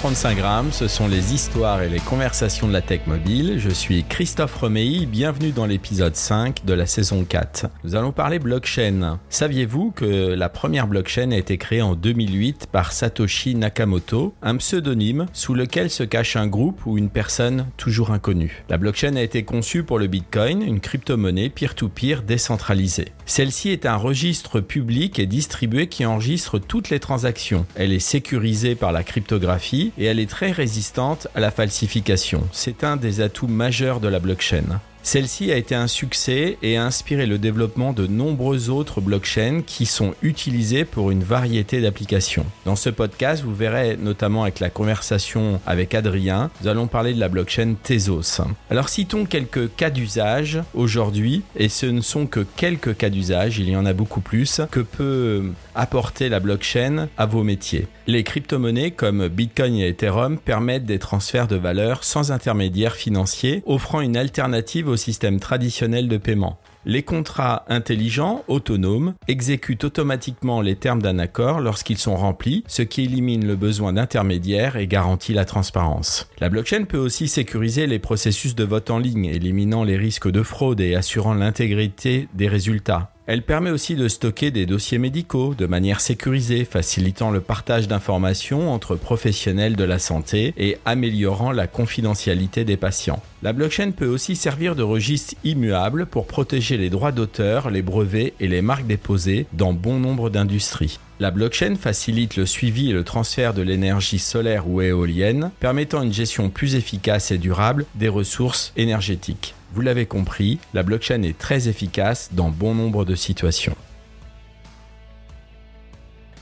[0.00, 3.56] 135 grammes, ce sont les histoires et les conversations de la tech mobile.
[3.58, 7.66] Je suis Christophe Romeilly, bienvenue dans l'épisode 5 de la saison 4.
[7.84, 9.18] Nous allons parler blockchain.
[9.28, 15.26] Saviez-vous que la première blockchain a été créée en 2008 par Satoshi Nakamoto, un pseudonyme
[15.34, 18.64] sous lequel se cache un groupe ou une personne toujours inconnue?
[18.70, 23.12] La blockchain a été conçue pour le Bitcoin, une crypto-monnaie peer-to-peer décentralisée.
[23.26, 27.66] Celle-ci est un registre public et distribué qui enregistre toutes les transactions.
[27.74, 32.42] Elle est sécurisée par la cryptographie et elle est très résistante à la falsification.
[32.52, 34.80] C'est un des atouts majeurs de la blockchain.
[35.02, 39.86] Celle-ci a été un succès et a inspiré le développement de nombreuses autres blockchains qui
[39.86, 42.44] sont utilisées pour une variété d'applications.
[42.66, 47.20] Dans ce podcast, vous verrez notamment avec la conversation avec Adrien, nous allons parler de
[47.20, 48.42] la blockchain Tezos.
[48.70, 53.70] Alors citons quelques cas d'usage aujourd'hui, et ce ne sont que quelques cas d'usage, il
[53.70, 57.88] y en a beaucoup plus, que peut apporter la blockchain à vos métiers.
[58.06, 64.00] Les crypto-monnaies comme Bitcoin et Ethereum permettent des transferts de valeur sans intermédiaire financier, offrant
[64.00, 66.58] une alternative au système traditionnel de paiement.
[66.86, 73.02] Les contrats intelligents, autonomes, exécutent automatiquement les termes d'un accord lorsqu'ils sont remplis, ce qui
[73.02, 76.28] élimine le besoin d'intermédiaires et garantit la transparence.
[76.40, 80.42] La blockchain peut aussi sécuriser les processus de vote en ligne, éliminant les risques de
[80.42, 83.12] fraude et assurant l'intégrité des résultats.
[83.32, 88.72] Elle permet aussi de stocker des dossiers médicaux de manière sécurisée, facilitant le partage d'informations
[88.72, 93.22] entre professionnels de la santé et améliorant la confidentialité des patients.
[93.44, 98.34] La blockchain peut aussi servir de registre immuable pour protéger les droits d'auteur, les brevets
[98.40, 100.98] et les marques déposées dans bon nombre d'industries.
[101.20, 106.12] La blockchain facilite le suivi et le transfert de l'énergie solaire ou éolienne, permettant une
[106.12, 109.54] gestion plus efficace et durable des ressources énergétiques.
[109.72, 113.76] Vous l'avez compris, la blockchain est très efficace dans bon nombre de situations.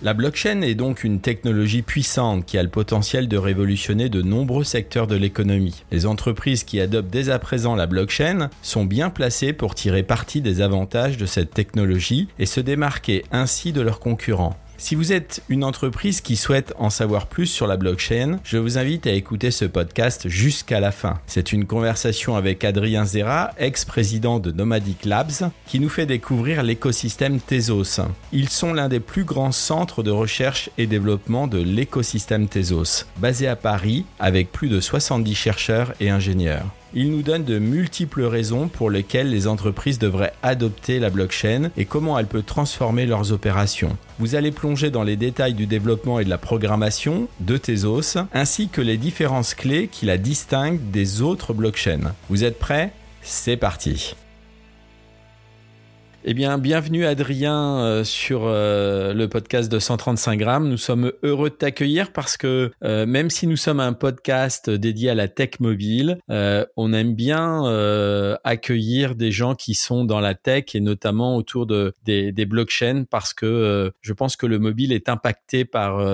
[0.00, 4.62] La blockchain est donc une technologie puissante qui a le potentiel de révolutionner de nombreux
[4.62, 5.82] secteurs de l'économie.
[5.90, 10.40] Les entreprises qui adoptent dès à présent la blockchain sont bien placées pour tirer parti
[10.40, 14.56] des avantages de cette technologie et se démarquer ainsi de leurs concurrents.
[14.80, 18.78] Si vous êtes une entreprise qui souhaite en savoir plus sur la blockchain, je vous
[18.78, 21.18] invite à écouter ce podcast jusqu'à la fin.
[21.26, 27.40] C'est une conversation avec Adrien Zera, ex-président de Nomadic Labs, qui nous fait découvrir l'écosystème
[27.40, 28.02] Tezos.
[28.32, 33.48] Ils sont l'un des plus grands centres de recherche et développement de l'écosystème Tezos, basé
[33.48, 36.66] à Paris avec plus de 70 chercheurs et ingénieurs.
[36.94, 41.84] Il nous donne de multiples raisons pour lesquelles les entreprises devraient adopter la blockchain et
[41.84, 43.96] comment elle peut transformer leurs opérations.
[44.18, 48.68] Vous allez plonger dans les détails du développement et de la programmation de Tezos, ainsi
[48.68, 52.14] que les différences clés qui la distinguent des autres blockchains.
[52.30, 52.92] Vous êtes prêts?
[53.22, 54.14] C'est parti
[56.30, 60.68] eh bien, bienvenue Adrien euh, sur euh, le podcast de 135 grammes.
[60.68, 65.08] Nous sommes heureux de t'accueillir parce que euh, même si nous sommes un podcast dédié
[65.08, 67.64] à la tech mobile, on aime bien
[68.44, 73.04] accueillir des gens qui sont dans la tech et notamment autour de des, des blockchains
[73.08, 76.04] parce que je pense que le mobile est impacté par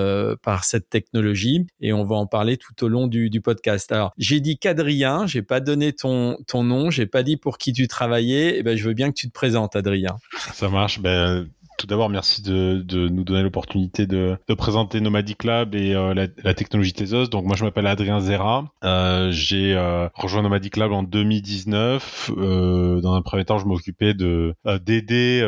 [0.41, 3.91] par cette technologie et on va en parler tout au long du, du podcast.
[3.91, 7.73] Alors, j'ai dit qu'Adrien, j'ai pas donné ton ton nom, j'ai pas dit pour qui
[7.73, 8.55] tu travaillais.
[8.57, 10.04] Eh ben, je veux bien que tu te présentes, Adrien.
[10.53, 10.99] Ça marche.
[10.99, 15.93] Ben, tout d'abord, merci de, de, nous donner l'opportunité de, de, présenter Nomadic Lab et
[15.93, 17.27] euh, la, la, technologie Tezos.
[17.27, 18.71] Donc moi, je m'appelle Adrien Zera.
[18.83, 22.31] Euh, j'ai euh, rejoint Nomadic Lab en 2019.
[22.37, 25.41] Euh, dans un premier temps, je m'occupais de d'aider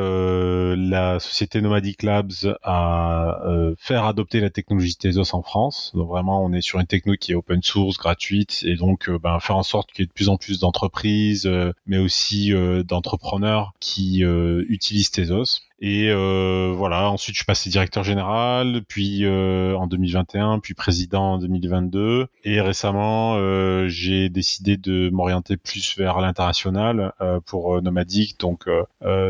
[0.78, 3.40] la société Nomadic Labs à
[3.78, 5.92] faire adopter la technologie Tezos en France.
[5.96, 9.40] Donc vraiment, on est sur une techno qui est open source, gratuite, et donc ben,
[9.40, 11.50] faire en sorte qu'il y ait de plus en plus d'entreprises,
[11.86, 12.54] mais aussi
[12.86, 15.67] d'entrepreneurs qui utilisent Tezos.
[15.80, 21.34] Et euh, voilà, ensuite je suis passé directeur général, puis euh, en 2021, puis président
[21.34, 22.28] en 2022.
[22.44, 28.68] Et récemment, euh, j'ai décidé de m'orienter plus vers l'international euh, pour Nomadic, donc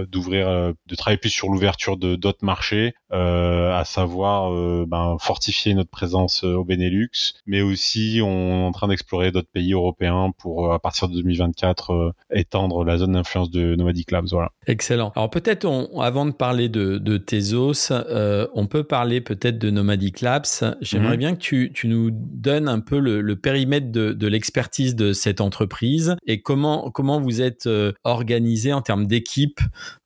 [0.09, 4.51] d'ouvrir, de travailler plus sur l'ouverture de d'autres marchés, à savoir
[4.87, 7.09] ben, fortifier notre présence au Benelux,
[7.45, 12.13] mais aussi on est en train d'explorer d'autres pays européens pour à partir de 2024
[12.31, 14.27] étendre la zone d'influence de Nomadic Labs.
[14.31, 14.51] Voilà.
[14.65, 15.11] Excellent.
[15.15, 15.65] Alors peut-être
[15.99, 20.45] avant de parler de, de Tezos, euh, on peut parler peut-être de Nomadic Labs.
[20.81, 21.19] J'aimerais mhm.
[21.19, 25.41] bien que tu, tu, nous donnes un peu le, périmètre de, de l'expertise de cette
[25.41, 29.59] entreprise et comment, comment vous êtes euh, organisé en termes d'équipe.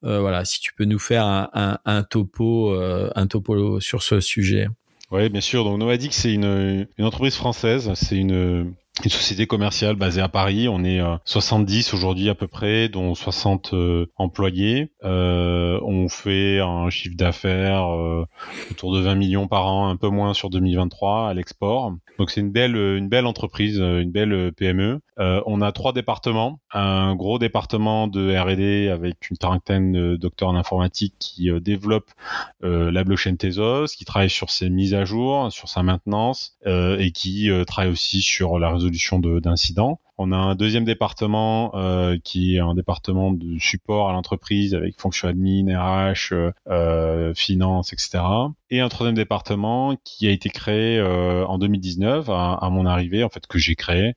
[0.04, 4.20] Euh, voilà, si tu peux nous faire un, un, un topo, un topo sur ce
[4.20, 4.68] sujet.
[5.12, 5.64] Oui, bien sûr.
[5.64, 7.92] Donc Nomadic, c'est une, une entreprise française.
[7.96, 8.74] C'est une
[9.06, 10.68] une société commerciale basée à Paris.
[10.68, 14.92] On est 70 euh, aujourd'hui à peu près, dont 60 euh, employés.
[15.04, 17.88] Euh, on fait un chiffre d'affaires
[18.70, 21.94] autour de 20 millions par an, un peu moins sur 2023 à l'export.
[22.20, 25.00] Donc c'est une belle, une belle entreprise, une belle PME.
[25.18, 30.56] on a trois départements, un gros département de R&D avec une trentaine de docteurs en
[30.56, 32.12] informatique qui développe
[32.62, 37.50] la blockchain Tezos, qui travaille sur ses mises à jour, sur sa maintenance et qui
[37.66, 38.91] travaille aussi sur la résolution
[39.42, 40.00] d'incidents.
[40.24, 45.00] On a un deuxième département euh, qui est un département de support à l'entreprise avec
[45.00, 48.20] fonction admin, RH, euh, euh, finance, etc.
[48.70, 53.30] Et un troisième département qui a été créé en 2019 à, à, mon arrivée, en
[53.30, 54.14] fait que j'ai créé,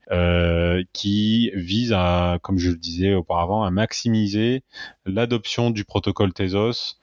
[0.93, 4.62] qui vise à, comme je le disais auparavant, à maximiser
[5.06, 6.97] l'adoption du protocole Tezos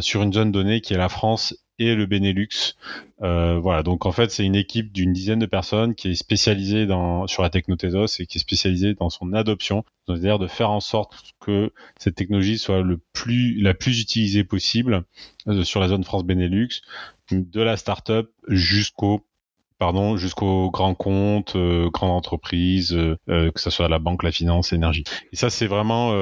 [0.00, 2.76] sur une zone donnée qui est la France et le Benelux.
[3.22, 6.86] Euh, voilà, donc en fait c'est une équipe d'une dizaine de personnes qui est spécialisée
[6.86, 10.80] dans sur la technotésos et qui est spécialisée dans son adoption, c'est-à-dire de faire en
[10.80, 15.04] sorte que cette technologie soit le plus la plus utilisée possible
[15.48, 16.82] euh, sur la zone France Benelux,
[17.30, 19.24] de la start-up jusqu'au
[20.16, 24.72] jusqu'aux grands comptes, euh, grandes entreprises, euh, euh, que ce soit la banque, la finance,
[24.72, 25.04] l'énergie.
[25.32, 26.12] Et ça, c'est vraiment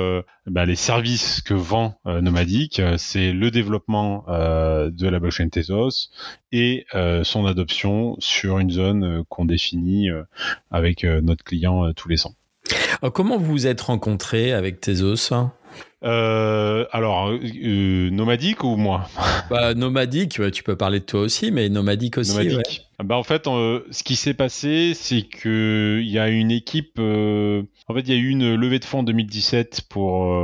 [0.47, 2.81] bah, les services que vend Nomadic.
[2.97, 6.11] C'est le développement de la blockchain Tezos
[6.53, 6.87] et
[7.23, 10.09] son adoption sur une zone qu'on définit
[10.71, 12.35] avec notre client tous les ans.
[13.12, 15.33] comment vous vous êtes rencontré avec Tezos?
[16.03, 19.07] Euh, alors, euh, nomadique ou moi
[19.51, 22.37] bah, Nomadique, tu peux parler de toi aussi, mais nomadique aussi.
[22.37, 22.89] Nomadique.
[23.03, 26.97] Bah, en fait, euh, ce qui s'est passé, c'est que il y a une équipe.
[26.99, 30.35] Euh, en fait, il y a eu une levée de fonds en 2017 pour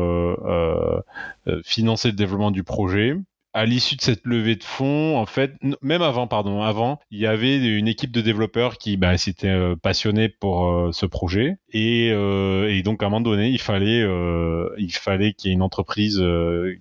[1.64, 3.14] financer le développement du projet
[3.56, 7.26] à l'issue de cette levée de fonds, en fait, même avant, pardon, avant, il y
[7.26, 12.10] avait une équipe de développeurs qui bah, s'était euh, passionnés pour euh, ce projet et,
[12.12, 15.54] euh, et, donc à un moment donné, il fallait, euh, il fallait qu'il y ait
[15.54, 16.22] une entreprise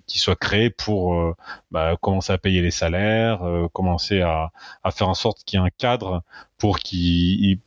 [0.05, 1.33] qui soit créée pour
[1.71, 3.39] bah, commencer à payer les salaires,
[3.71, 4.51] commencer à,
[4.83, 6.23] à, faire en sorte qu'il y ait un cadre
[6.57, 7.59] pour qu'il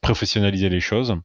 [0.00, 1.16] professionnaliser les choses.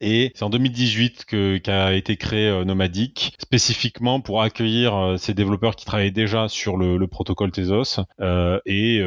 [0.00, 5.32] Et c'est en 2018 que qu'a été créé euh, Nomadic, spécifiquement pour accueillir euh, ces
[5.32, 9.02] développeurs qui travaillaient déjà sur le, le protocole Tezos euh, et,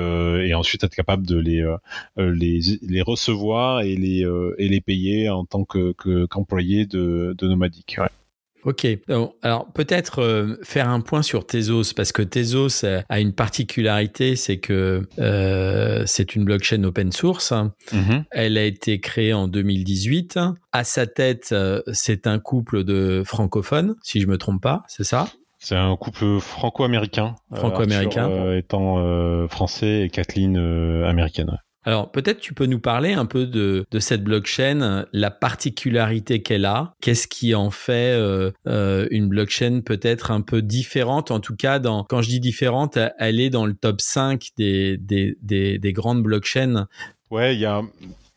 [0.53, 5.93] ensuite être capable de les, recevoir et les, payer en tant que,
[6.25, 7.97] qu'employés de, de Nomadic.
[8.65, 8.85] Ok,
[9.41, 14.57] alors peut-être euh, faire un point sur Tezos, parce que Tezos a une particularité, c'est
[14.57, 17.51] que euh, c'est une blockchain open source.
[17.51, 18.23] Mm-hmm.
[18.31, 20.39] Elle a été créée en 2018.
[20.71, 25.05] À sa tête, euh, c'est un couple de francophones, si je me trompe pas, c'est
[25.05, 25.27] ça?
[25.57, 27.35] C'est un couple franco-américain.
[27.53, 28.55] Franco-américain.
[28.55, 30.57] étant français et Kathleen
[31.05, 31.57] américaine.
[31.89, 36.93] Alors peut-être tu peux nous parler un peu de, cette blockchain, la particularité qu'elle a,
[37.01, 41.79] qu'est-ce qui en fait euh, euh, une blockchain peut-être un peu différente, en tout cas
[41.79, 46.21] dans, quand je dis différente, elle est dans le top 5 des, des, des, grandes
[46.21, 46.85] blockchains.
[47.31, 47.81] Ouais, il y a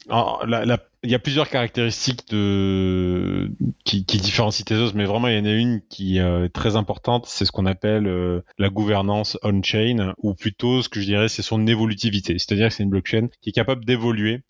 [0.08, 3.50] la, la, il y a plusieurs caractéristiques de
[3.84, 6.76] qui, qui différencient Tezos, mais vraiment il y en a une qui euh, est très
[6.76, 11.28] importante, c'est ce qu'on appelle euh, la gouvernance on-chain, ou plutôt ce que je dirais
[11.28, 14.42] c'est son évolutivité, c'est-à-dire que c'est une blockchain qui est capable d'évoluer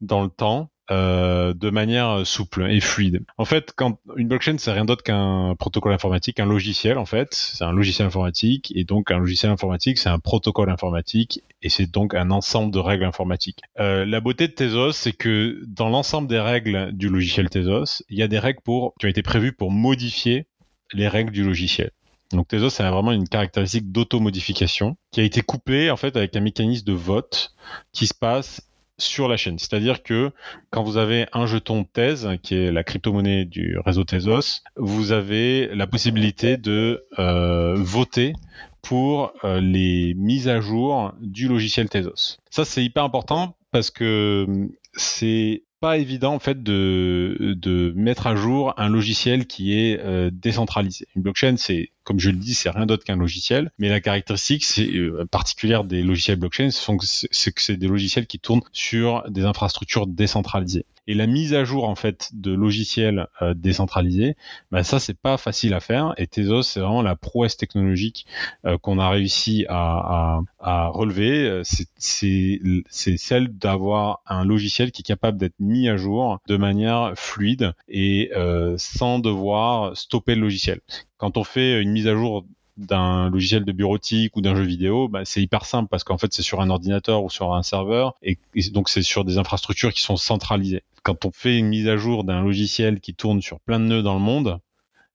[0.00, 3.24] dans le temps euh, de manière souple et fluide.
[3.38, 7.34] En fait, quand une blockchain c'est rien d'autre qu'un protocole informatique, un logiciel en fait,
[7.34, 11.90] c'est un logiciel informatique et donc un logiciel informatique c'est un protocole informatique et c'est
[11.90, 13.60] donc un ensemble de règles informatiques.
[13.78, 18.18] Euh, la beauté de Tezos, c'est que dans l'ensemble des règles du logiciel Tezos, il
[18.18, 20.46] y a des règles pour qui ont été prévues pour modifier
[20.92, 21.92] les règles du logiciel.
[22.32, 26.40] Donc Tezos, c'est vraiment une caractéristique d'automodification qui a été couplée en fait avec un
[26.40, 27.54] mécanisme de vote
[27.92, 28.62] qui se passe
[29.02, 29.58] sur la chaîne.
[29.58, 30.30] C'est-à-dire que
[30.70, 35.68] quand vous avez un jeton Thèse, qui est la crypto-monnaie du réseau Tezos, vous avez
[35.74, 38.34] la possibilité de euh, voter
[38.82, 42.38] pour euh, les mises à jour du logiciel Tezos.
[42.50, 48.36] Ça, c'est hyper important parce que hum, c'est pas évident en fait de, mettre à
[48.36, 51.06] jour un logiciel qui est euh, décentralisé.
[51.16, 53.70] Une blockchain, c'est comme je le dis, c'est rien d'autre qu'un logiciel.
[53.78, 58.62] Mais la caractéristique euh, particulière des logiciels blockchain, c'est que c'est des logiciels qui tournent
[58.72, 60.86] sur des infrastructures décentralisées.
[61.08, 64.36] Et la mise à jour en fait de logiciels euh, décentralisés,
[64.70, 66.14] bah, ça c'est pas facile à faire.
[66.16, 68.24] Et Tezos c'est vraiment la prouesse technologique
[68.66, 71.62] euh, qu'on a réussi à, à, à relever.
[71.64, 77.72] C'est celle d'avoir un logiciel qui est capable d'être mis à jour de manière fluide
[77.88, 80.80] et euh, sans devoir stopper le logiciel.
[81.22, 82.44] Quand on fait une mise à jour
[82.76, 86.32] d'un logiciel de bureautique ou d'un jeu vidéo, bah, c'est hyper simple parce qu'en fait
[86.32, 88.38] c'est sur un ordinateur ou sur un serveur et,
[88.72, 90.82] donc c'est sur des infrastructures qui sont centralisées.
[91.04, 94.02] Quand on fait une mise à jour d'un logiciel qui tourne sur plein de nœuds
[94.02, 94.58] dans le monde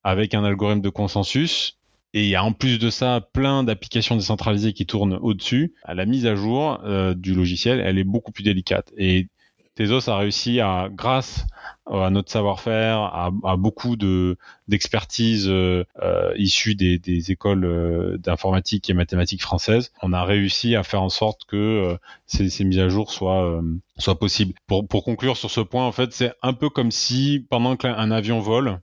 [0.06, 1.78] avec un algorithme de consensus
[2.14, 6.06] et il y a en plus de ça plein d'applications décentralisées qui tournent au-dessus, la
[6.06, 9.28] mise à jour euh, du logiciel elle est beaucoup plus délicate et
[9.77, 11.46] Tezos a réussi à, grâce
[11.86, 14.36] à notre savoir-faire, à, beaucoup de
[14.67, 20.81] d'expertise euh, euh issue des, écoles euh, d'informatique et mathématiques françaises, on a réussi à
[20.81, 23.62] faire en sorte que euh, ces, mises à jour soient
[24.00, 24.53] soient possibles.
[24.65, 28.10] Pour pour conclure sur ce point, en fait, c'est un peu comme si pendant qu'un
[28.10, 28.79] avion vole,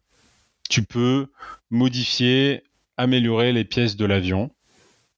[0.70, 1.26] tu peux
[1.70, 2.62] modifier,
[2.96, 4.50] améliorer les pièces de l'avion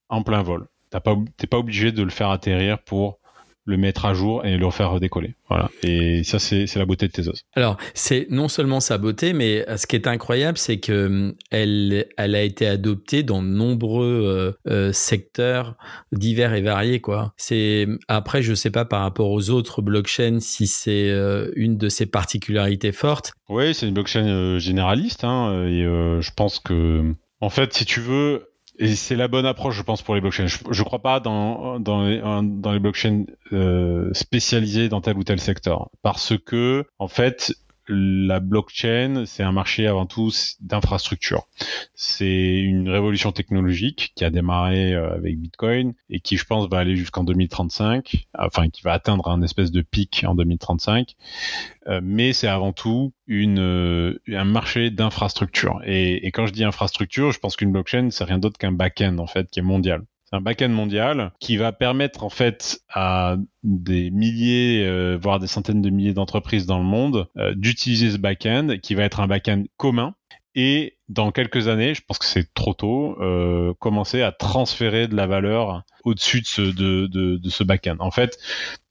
[0.09, 0.67] en plein vol.
[0.89, 3.19] T'as pas, t'es pas obligé de le faire atterrir pour
[3.67, 5.35] le mettre à jour et le refaire redécoller.
[5.49, 5.69] Voilà.
[5.83, 7.43] Et ça, c'est la beauté de Tezos.
[7.53, 12.07] Alors, c'est non seulement sa beauté, mais ce qui est incroyable, c'est que hum, elle,
[12.17, 15.75] elle a été adoptée dans de nombreux euh, euh, secteurs
[16.11, 17.33] divers et variés, quoi.
[17.37, 21.89] C'est après, je sais pas par rapport aux autres blockchains si c'est euh, une de
[21.89, 23.33] ses particularités fortes.
[23.49, 28.49] Oui, c'est une blockchain généraliste, hein, et je pense que, en fait, si tu veux,
[28.79, 30.47] et c'est la bonne approche, je pense, pour les blockchains.
[30.47, 35.23] Je, ne crois pas dans dans les, dans les blockchains euh, spécialisées dans tel ou
[35.23, 37.53] tel secteur, parce que en fait,
[37.87, 41.47] la blockchain, c'est un marché avant tout d'infrastructure.
[41.93, 46.79] C'est une révolution technologique qui a démarré euh, avec Bitcoin et qui, je pense, va
[46.79, 51.15] aller jusqu'en 2035, enfin qui va atteindre un espèce de pic en 2035.
[51.87, 55.81] Euh, mais c'est avant tout euh, un marché d'infrastructure.
[55.85, 59.17] Et, et, quand je dis infrastructure, je pense qu'une blockchain, c'est rien d'autre qu'un back-end
[59.19, 60.03] en fait qui est mondial.
[60.29, 65.47] C'est un back-end mondial qui va permettre en fait à des milliers, euh, voire des
[65.47, 69.27] centaines de milliers d'entreprises dans le monde euh, d'utiliser ce back-end qui va être un
[69.27, 70.15] back-end commun
[70.59, 75.15] et dans quelques années, je pense que c'est trop tôt, euh, commencer à transférer de
[75.15, 77.97] la valeur au-dessus de ce, de, back-end.
[77.99, 78.39] En fait,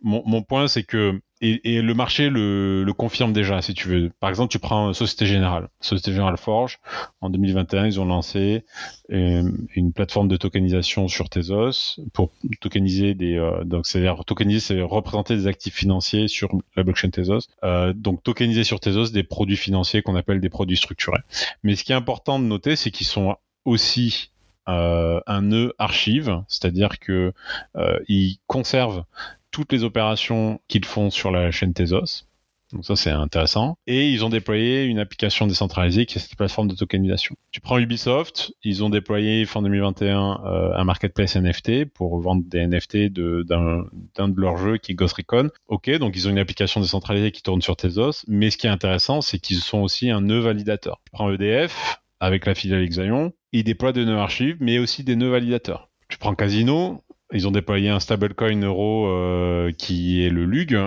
[0.00, 1.20] mon point, c'est que
[1.64, 4.10] et, le marché le, confirme déjà, si tu veux.
[4.20, 5.68] Par exemple, tu prends Société Générale.
[5.80, 6.78] Société Générale Forge,
[7.20, 8.64] en 2021, ils ont lancé
[9.12, 13.36] euh, une plateforme de tokenisation sur Tezos pour tokeniser des...
[13.36, 17.48] Euh, donc, c'est-à-dire tokeniser, c'est représenter des actifs financiers sur la blockchain Tezos.
[17.64, 21.20] Euh, donc, tokeniser sur Tezos des produits financiers qu'on appelle des produits structurés.
[21.62, 24.30] Mais ce qui est important de noter, c'est qu'ils sont aussi
[24.68, 27.32] un nœud archive, c'est-à-dire que
[27.76, 27.98] euh,
[28.46, 29.04] conservent
[29.56, 32.26] toutes les opérations qu'ils font sur la chaîne Tezos.
[32.75, 33.78] Donc ça c'est intéressant.
[33.86, 37.36] Et ils ont déployé une application décentralisée qui est cette plateforme de tokenisation.
[37.52, 42.66] Tu prends Ubisoft, ils ont déployé fin 2021 euh, un marketplace NFT pour vendre des
[42.66, 43.86] NFT d'un
[44.28, 45.48] de, leurs jeux qui est Ghost Recon.
[45.68, 48.26] Ok, donc ils ont une application décentralisée qui tourne sur Tezos.
[48.28, 51.00] Mais ce qui est intéressant, c'est qu'ils sont aussi un nœud validateur.
[51.06, 55.16] Tu prends EDF avec la filiale Exaion, ils déploient des nœuds archives, mais aussi des
[55.16, 55.88] nœuds validateurs.
[56.08, 57.02] Tu prends Casino,
[57.33, 60.78] ils ont déployé un stablecoin euro euh, qui est le LUG.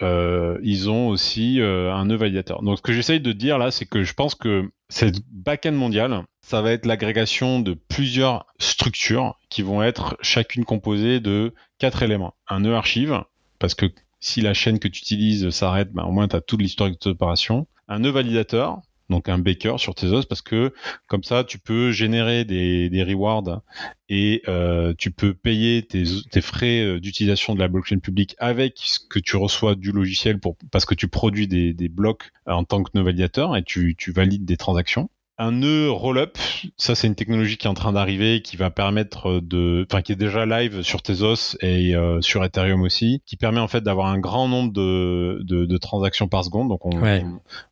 [0.00, 2.62] Euh, ils ont aussi euh, un nœud validateur.
[2.62, 6.22] Donc ce que j'essaye de dire là, c'est que je pense que cette backend mondiale,
[6.40, 12.34] ça va être l'agrégation de plusieurs structures qui vont être chacune composée de quatre éléments.
[12.48, 13.22] Un nœud archive,
[13.58, 13.86] parce que
[14.20, 16.98] si la chaîne que tu utilises s'arrête, ben, au moins tu as toute l'historique de
[16.98, 17.66] ton opération.
[17.88, 20.72] Un nœud validateur, donc un baker sur tes os parce que
[21.06, 23.62] comme ça tu peux générer des, des rewards
[24.08, 28.74] et euh, tu peux payer tes, tes frais euh, d'utilisation de la blockchain publique avec
[28.76, 32.64] ce que tu reçois du logiciel pour parce que tu produis des, des blocs en
[32.64, 36.36] tant que no validateur et tu, tu valides des transactions un nœud roll-up,
[36.76, 40.10] ça c'est une technologie qui est en train d'arriver, qui va permettre de, enfin qui
[40.10, 44.08] est déjà live sur Tezos et euh, sur Ethereum aussi, qui permet en fait d'avoir
[44.08, 46.68] un grand nombre de, de, de, transactions par seconde.
[46.68, 46.90] Donc on,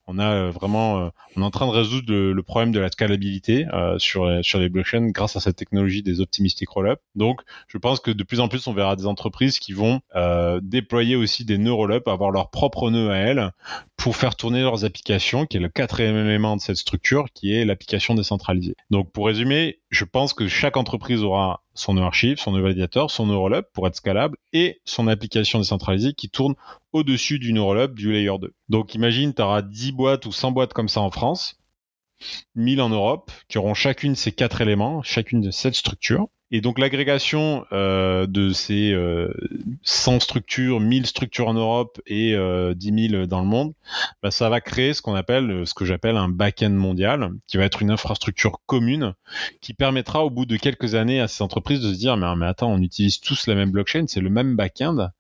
[0.07, 2.89] on, a euh, vraiment, euh, on est en train de résoudre le, problème de la
[2.89, 7.01] scalabilité euh, sur sur les blockchains grâce à cette technologie des optimistic roll-up.
[7.17, 10.01] Donc je pense que de plus en plus on verra des entreprises qui vont
[10.63, 13.51] déployer aussi des nœuds roll-up, avoir leur propre nœud à elles
[13.97, 17.65] pour faire tourner leurs applications, qui est le quatrième élément de cette structure, qui est
[17.65, 18.77] l'application décentralisée.
[18.91, 23.37] Donc pour résumer, je pense que chaque entreprise aura son archive, son validateur, son nœud
[23.37, 26.55] rollup pour être scalable et son application décentralisée qui tourne
[26.93, 28.55] au-dessus du nœud rollup du layer 2.
[28.69, 31.59] Donc imagine, tu auras 10 boîtes ou 100 boîtes comme ça en France,
[32.55, 36.29] 1000 en Europe, qui auront chacune ces quatre éléments, chacune de cette structure.
[36.53, 39.33] Et donc l'agrégation euh, de ces euh,
[39.83, 43.73] 100 structures, 1000 structures en Europe et euh, 10 000 dans le monde,
[44.23, 47.65] bah, ça va créer ce qu'on appelle, ce que j'appelle un back-end mondial, qui va
[47.65, 49.15] être une infrastructure commune,
[49.61, 52.47] qui permettra au bout de quelques années à ces entreprises de se dire mais, mais
[52.47, 55.11] attends, on utilise tous la même blockchain, c'est le même back-end,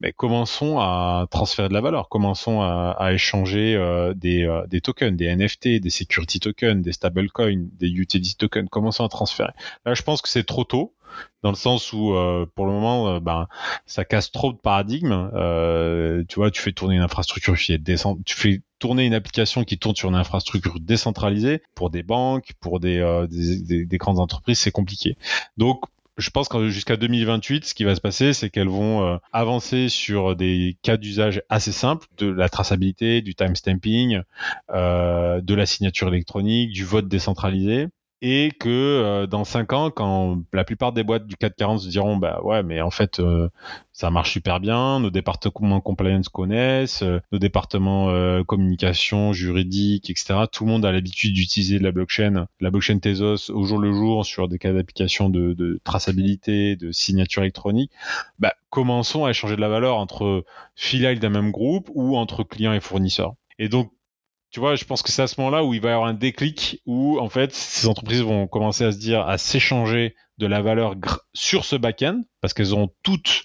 [0.00, 4.80] mais commençons à transférer de la valeur, commençons à, à échanger euh, des, euh, des,
[4.80, 9.52] tokens, des NFT, des security tokens, des stablecoins, des utility tokens, commençons à transférer.
[9.84, 10.94] Là, je pense que c'est trop tôt,
[11.42, 13.46] dans le sens où, euh, pour le moment, ben,
[13.84, 15.28] ça casse trop de paradigmes.
[16.28, 17.78] tu vois, tu fais tourner une infrastructure qui est
[18.24, 22.80] tu fais tourner une application qui tourne sur une infrastructure décentralisée pour des banques, pour
[22.80, 25.18] des, des, des, des grandes entreprises, c'est compliqué.
[25.58, 25.84] Donc,
[26.16, 29.88] je pense que jusqu'à 2028, ce qui va se passer, c'est qu'elles vont euh, avancer
[29.88, 34.22] sur des cas d'usage assez simples, de la traçabilité, du timestamping,
[34.70, 37.88] euh, de la signature électronique, du vote décentralisé
[38.22, 42.16] et que euh, dans cinq ans, quand la plupart des boîtes du 440 se diront
[42.16, 43.48] bah ouais mais en fait euh,
[43.92, 48.10] ça marche super bien, nos départements compliance connaissent, euh, nos départements
[48.44, 50.40] communication, juridique, etc.
[50.50, 54.24] Tout le monde a l'habitude d'utiliser la blockchain, la blockchain Tezos au jour le jour
[54.26, 57.90] sur des cas d'application de, de, traçabilité, de signature électronique.
[58.38, 60.44] Bah commençons à échanger de la valeur entre
[60.76, 63.34] filiales d'un même groupe ou entre clients et fournisseurs.
[63.58, 63.92] Et donc
[64.50, 66.14] tu vois, je pense que c'est à ce moment-là où il va y avoir un
[66.14, 70.60] déclic où en fait ces entreprises vont commencer à se dire à s'échanger de la
[70.60, 70.96] valeur
[71.34, 73.44] sur ce back-end parce qu'elles ont toutes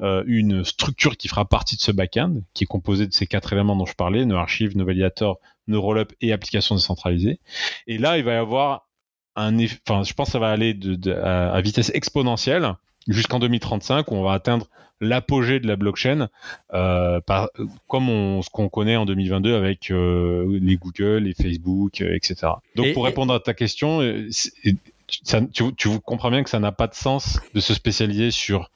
[0.00, 3.52] euh, une structure qui fera partie de ce back-end qui est composée de ces quatre
[3.52, 5.36] éléments dont je parlais, nos archives, nos validateurs,
[5.66, 7.40] nos roll-up et applications décentralisées.
[7.86, 8.88] Et là, il va y avoir
[9.34, 12.74] un, enfin, je pense que ça va aller de, à vitesse exponentielle
[13.08, 14.68] jusqu'en 2035 où on va atteindre
[15.00, 16.28] l'apogée de la blockchain,
[16.72, 17.50] euh, par,
[17.88, 22.52] comme on, ce qu'on connaît en 2022 avec euh, les Google, les Facebook, euh, etc.
[22.74, 24.28] Donc pour répondre à ta question, euh,
[25.22, 28.70] ça, tu, tu comprends bien que ça n'a pas de sens de se spécialiser sur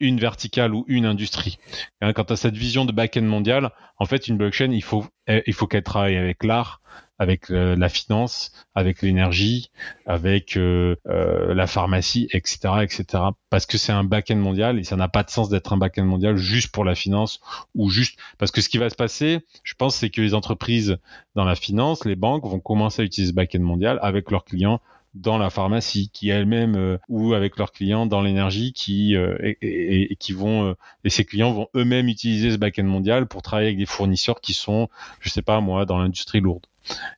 [0.00, 1.58] une verticale ou une industrie.
[2.00, 5.52] Hein, quant à cette vision de back-end mondial, en fait, une blockchain, il faut, il
[5.52, 6.80] faut qu'elle travaille avec l'art,
[7.18, 9.70] avec euh, la finance, avec l'énergie,
[10.06, 13.04] avec euh, euh, la pharmacie, etc., etc.
[13.50, 16.04] Parce que c'est un back-end mondial et ça n'a pas de sens d'être un back-end
[16.04, 17.40] mondial juste pour la finance
[17.74, 20.96] ou juste parce que ce qui va se passer, je pense, c'est que les entreprises
[21.34, 24.80] dans la finance, les banques vont commencer à utiliser ce back-end mondial avec leurs clients
[25.14, 30.76] dans la pharmacie, qui elle-même ou avec leurs clients dans l'énergie, qui et, qui vont
[31.02, 34.52] et ces clients vont eux-mêmes utiliser ce back-end mondial pour travailler avec des fournisseurs qui
[34.52, 34.88] sont,
[35.20, 36.66] je sais pas moi, dans l'industrie lourde.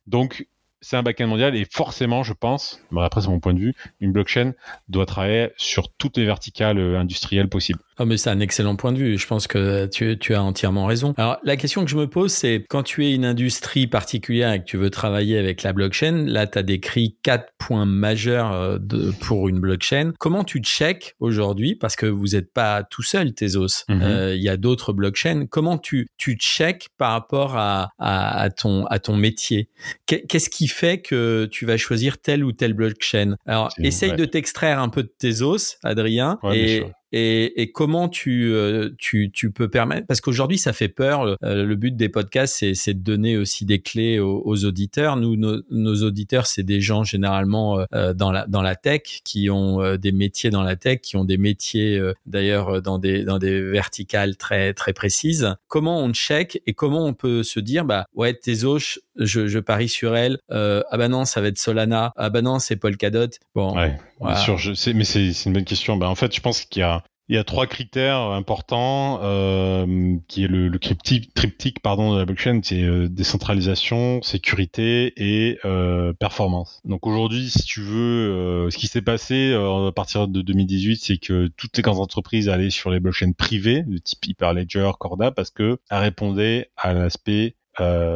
[0.07, 0.47] Donc,
[0.81, 4.11] c'est un backend mondial et forcément, je pense, après c'est mon point de vue, une
[4.11, 4.53] blockchain
[4.89, 7.79] doit travailler sur toutes les verticales euh, industrielles possibles.
[7.99, 9.17] Oh, mais c'est un excellent point de vue.
[9.19, 11.13] Je pense que tu, tu, as entièrement raison.
[11.17, 14.59] Alors, la question que je me pose, c'est quand tu es une industrie particulière et
[14.59, 18.79] que tu veux travailler avec la blockchain, là, tu as décrit quatre points majeurs euh,
[18.79, 20.13] de, pour une blockchain.
[20.17, 24.01] Comment tu check aujourd'hui, parce que vous n'êtes pas tout seul, Tezos, mhm.
[24.01, 28.85] euh, il y a d'autres blockchains, comment tu, tu check par rapport à, à, ton,
[28.87, 29.69] à ton métier?
[30.07, 34.79] Qu'est-ce qui fait que tu vas choisir telle ou telle blockchain Alors, essaye de t'extraire
[34.79, 40.07] un peu de Tezos, Adrien, et, et, et comment tu, euh, tu, tu peux permettre
[40.07, 41.37] parce qu'aujourd'hui ça fait peur.
[41.43, 45.17] Euh, le but des podcasts c'est, c'est de donner aussi des clés aux, aux auditeurs.
[45.17, 49.49] Nous nos, nos auditeurs c'est des gens généralement euh, dans la dans la tech qui
[49.49, 53.61] ont des métiers dans la tech, qui ont des métiers d'ailleurs dans des dans des
[53.61, 55.55] verticales très très précises.
[55.67, 59.89] Comment on check et comment on peut se dire bah ouais Tezos je, je parie
[59.89, 60.39] sur elle.
[60.49, 62.13] ah bah non ça va être Solana.
[62.15, 63.27] Ah bah non c'est Polkadot.
[63.55, 63.75] Bon.
[63.75, 64.57] Ouais, bien sûr.
[64.57, 65.97] Je sais mais c'est, une bonne question.
[65.97, 70.17] Bah en fait je pense qu'il y a il y a trois critères importants, euh,
[70.27, 76.11] qui est le, le triptyque pardon, de la blockchain, c'est euh, décentralisation, sécurité et euh,
[76.11, 76.81] performance.
[76.83, 80.97] Donc aujourd'hui, si tu veux, euh, ce qui s'est passé euh, à partir de 2018,
[81.01, 85.31] c'est que toutes les grandes entreprises allaient sur les blockchains privées, de type Hyperledger, Corda,
[85.31, 87.55] parce que elles répondaient à l'aspect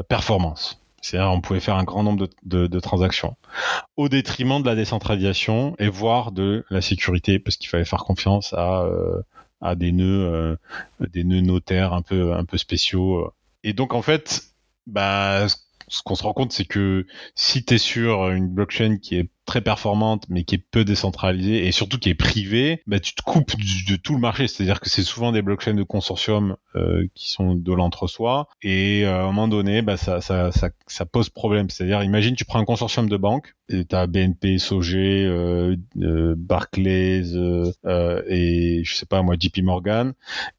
[0.09, 3.37] performance C'est-à-dire on pouvait faire un grand nombre de, transactions
[3.95, 8.53] au détriment de la décentralisation et voire de la sécurité parce qu'il fallait faire confiance
[8.53, 9.21] à euh,
[9.61, 10.55] à des nœuds euh,
[11.11, 13.31] des nœuds notaires un peu un peu spéciaux.
[13.63, 14.45] Et donc en fait,
[14.87, 15.47] bah
[15.87, 19.29] ce qu'on se rend compte, c'est que si tu es sur une blockchain qui est
[19.45, 23.21] très performante, mais qui est peu décentralisée et surtout qui est privée, bah, tu te
[23.21, 23.53] coupes
[23.87, 24.47] de tout le marché.
[24.47, 29.19] C'est-à-dire que c'est souvent des blockchains de consortium euh, qui sont de l'entre-soi et euh,
[29.19, 31.69] à un moment donné, bah, ça, ça, ça, pose problème.
[31.69, 35.75] C'est-à-dire, imagine, tu prends un consortium de banques et tu as BNP, SOG, euh,
[36.37, 37.23] Barclays
[38.27, 40.13] et je sais pas moi, JP Morgan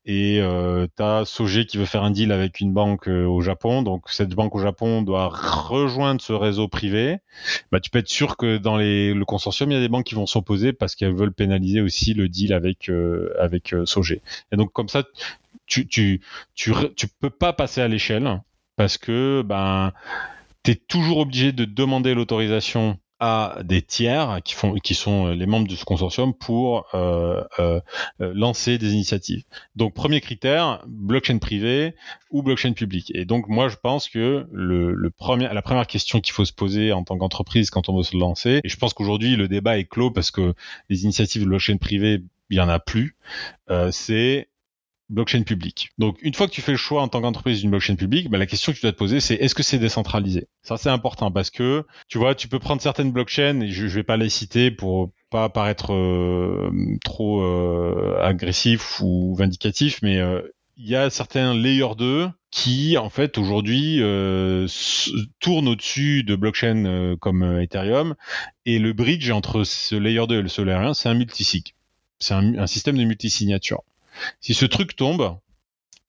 [0.05, 3.83] et euh, tu as SOG qui veut faire un deal avec une banque au Japon.
[3.83, 7.19] Donc cette banque au Japon doit rejoindre ce réseau privé.
[7.73, 10.15] Bah, tu peux être sûr que dans le consortium, il y a des banques qui
[10.15, 13.85] vont s'opposer parce qu'elles veulent pénaliser aussi le deal avec euh, avec euh.
[14.53, 15.05] Et donc comme ça,
[15.67, 16.21] tu tu
[16.55, 18.41] tu tu peux pas passer à l'échelle
[18.77, 19.93] parce que ben
[20.65, 25.47] tu es toujours obligé de demander l'autorisation à des tiers qui font qui sont les
[25.47, 27.81] membres de ce consortium pour euh, euh,
[28.21, 29.45] euh, lancer des initiatives.
[29.75, 31.95] Donc premier critère blockchain privé
[32.31, 33.11] ou blockchain public.
[33.15, 36.53] Et donc moi je pense que le, le premier la première question qu'il faut se
[36.53, 39.79] poser en tant qu'entreprise quand on veut se lancer et je pense qu'aujourd'hui le débat
[39.79, 40.55] est clos parce que
[40.91, 43.17] les initiatives de blockchain privé il y en a plus.
[43.71, 44.49] Euh, c'est
[45.09, 45.91] blockchain public.
[45.99, 48.39] Donc une fois que tu fais le choix en tant qu'entreprise d'une blockchain publique, bah,
[48.39, 50.49] la question que tu dois te poser c'est est-ce que c'est décentralisé?
[50.63, 53.89] Ça c'est important parce que tu vois, tu peux prendre certaines blockchains et je, ne
[53.89, 56.71] vais pas les citer pour pas paraître euh,
[57.05, 60.43] trop euh, agressif ou vindicatif, mais euh,
[60.77, 63.99] il y a certains layers 2 qui en fait aujourd'hui
[65.41, 68.15] tournent au-dessus de blockchains comme Ethereum
[68.67, 71.75] et le bridge entre ce layer 2 et ce layer 1 c'est un multisig.
[72.19, 73.83] C'est un système de multisignature.
[74.41, 75.37] Si ce truc tombe,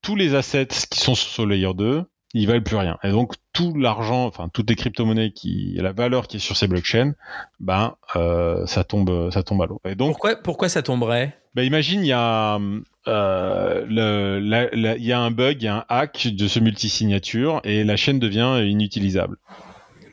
[0.01, 2.97] tous les assets qui sont sur Layer 2, ils valent plus rien.
[3.03, 6.67] Et donc tout l'argent, enfin toutes les crypto-monnaies qui, la valeur qui est sur ces
[6.67, 7.13] blockchains,
[7.59, 9.81] ben euh, ça tombe, ça tombe à l'eau.
[9.85, 11.37] Et donc pourquoi, pourquoi ça tomberait?
[11.55, 12.59] Ben imagine il y a
[13.07, 17.61] euh, le, il y a un bug, il y a un hack de ce multisignature
[17.63, 19.37] et la chaîne devient inutilisable.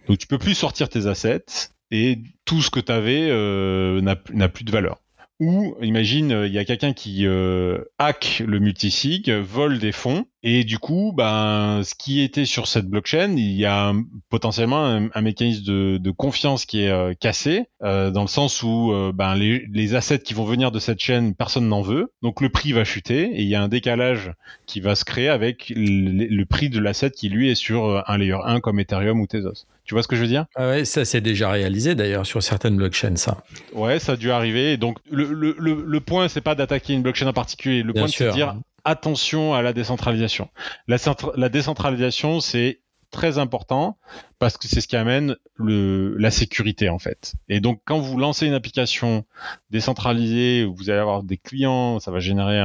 [0.08, 4.48] Donc tu peux plus sortir tes assets et tout ce que tu avais euh, n'a
[4.48, 5.00] plus de valeur.
[5.40, 10.64] Ou imagine, il y a quelqu'un qui euh, hack le multisig, vole des fonds, et
[10.64, 13.94] du coup, ben, ce qui était sur cette blockchain, il y a
[14.28, 18.92] potentiellement un, mécanisme de, de, confiance qui est euh, cassé, euh, dans le sens où
[18.92, 22.42] euh, ben, les, les, assets qui vont venir de cette chaîne, personne n'en veut, donc
[22.42, 24.32] le prix va chuter, et il y a un décalage
[24.66, 28.18] qui va se créer avec le, le prix de l'asset qui lui est sur un
[28.18, 29.64] layer 1 comme Ethereum ou Tezos.
[29.86, 30.44] Tu vois ce que je veux dire?
[30.56, 33.38] Ah ouais, ça s'est déjà réalisé d'ailleurs sur certaines blockchains, ça.
[33.72, 34.76] Ouais, ça a dû arriver.
[34.76, 37.82] Donc le, le, le, le point, c'est pas d'attaquer une blockchain en particulier.
[37.82, 40.48] Le point, c'est de dire attention à la décentralisation.
[40.86, 43.96] La, décentralisation, c'est très important
[44.40, 47.34] parce que c'est ce qui amène le, la sécurité en fait.
[47.48, 49.24] Et donc quand vous lancez une application
[49.70, 52.60] décentralisée, vous allez avoir des clients, ça va générer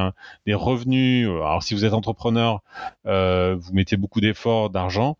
[0.47, 1.27] des revenus.
[1.27, 2.63] Alors si vous êtes entrepreneur,
[3.05, 5.17] euh, vous mettez beaucoup d'efforts, d'argent.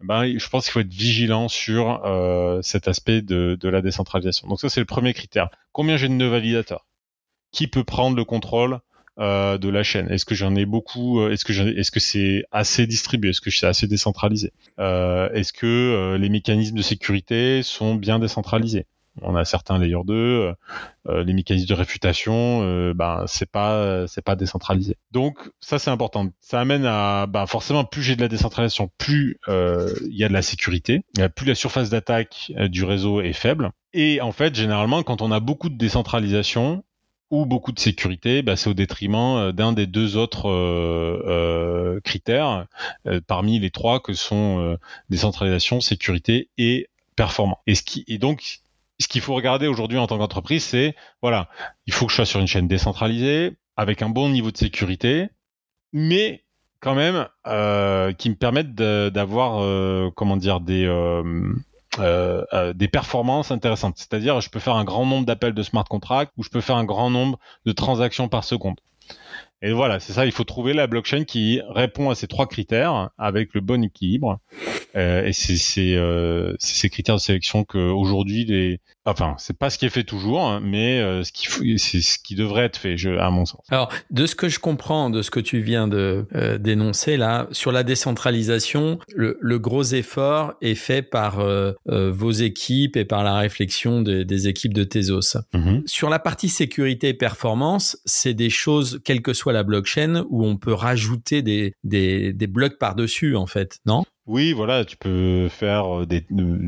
[0.00, 4.46] Ben je pense qu'il faut être vigilant sur euh, cet aspect de, de la décentralisation.
[4.46, 5.50] Donc ça c'est le premier critère.
[5.72, 6.86] Combien j'ai de validateurs
[7.50, 8.80] Qui peut prendre le contrôle
[9.20, 12.44] euh, de la chaîne Est-ce que j'en ai beaucoup euh, Est-ce que est-ce que c'est
[12.52, 17.96] assez distribué Est-ce que c'est assez décentralisé euh, Est-ce que les mécanismes de sécurité sont
[17.96, 18.86] bien décentralisés?
[19.20, 20.52] On a certains layers 2,
[21.24, 24.96] les mécanismes de réfutation, ben c'est pas c'est pas décentralisé.
[25.10, 26.28] Donc ça c'est important.
[26.38, 30.32] Ça amène à ben, forcément plus j'ai de la décentralisation, plus il y a de
[30.32, 31.02] la sécurité,
[31.34, 33.72] plus la surface d'attaque du réseau est faible.
[33.92, 36.84] Et en fait généralement quand on a beaucoup de décentralisation,
[37.30, 42.00] ou beaucoup de sécurité, bah, c'est au détriment euh, d'un des deux autres euh, euh,
[42.00, 42.66] critères
[43.26, 44.76] parmi les trois que sont
[45.10, 47.58] décentralisation, sécurité et performance.
[47.66, 48.60] Et, ce qui, et donc,
[48.98, 51.48] ce qu'il faut regarder aujourd'hui en tant qu'entreprise, c'est voilà,
[51.86, 55.28] il faut que je sois sur une chaîne décentralisée avec un bon niveau de sécurité,
[55.92, 56.44] mais
[56.80, 57.26] quand même
[58.16, 60.86] qui me permettent d'avoir comment dire des
[62.00, 63.96] euh, euh, des performances intéressantes.
[63.96, 66.76] C'est-à-dire, je peux faire un grand nombre d'appels de smart contracts ou je peux faire
[66.76, 68.80] un grand nombre de transactions par seconde.
[69.60, 73.10] Et voilà, c'est ça, il faut trouver la blockchain qui répond à ces trois critères
[73.18, 74.40] avec le bon équilibre.
[74.96, 79.78] Euh, et c'est euh, ces critères de sélection que aujourd'hui les, enfin, c'est pas ce
[79.78, 82.96] qui est fait toujours, hein, mais euh, ce qui c'est ce qui devrait être fait,
[82.96, 83.60] je, à mon sens.
[83.70, 86.26] Alors, de ce que je comprends, de ce que tu viens de
[86.60, 91.42] dénoncer là, sur la décentralisation, le, le, gros effort est fait par
[91.86, 95.36] vos équipes et par la réflexion de, des équipes de Tezos.
[95.52, 95.86] Mm-hmm.
[95.86, 100.56] Sur la partie sécurité et performance, c'est des choses, quelle que la blockchain, où on
[100.56, 104.04] peut rajouter des, blocs par-dessus, en fait, non?
[104.26, 106.26] Oui, voilà, tu peux faire des.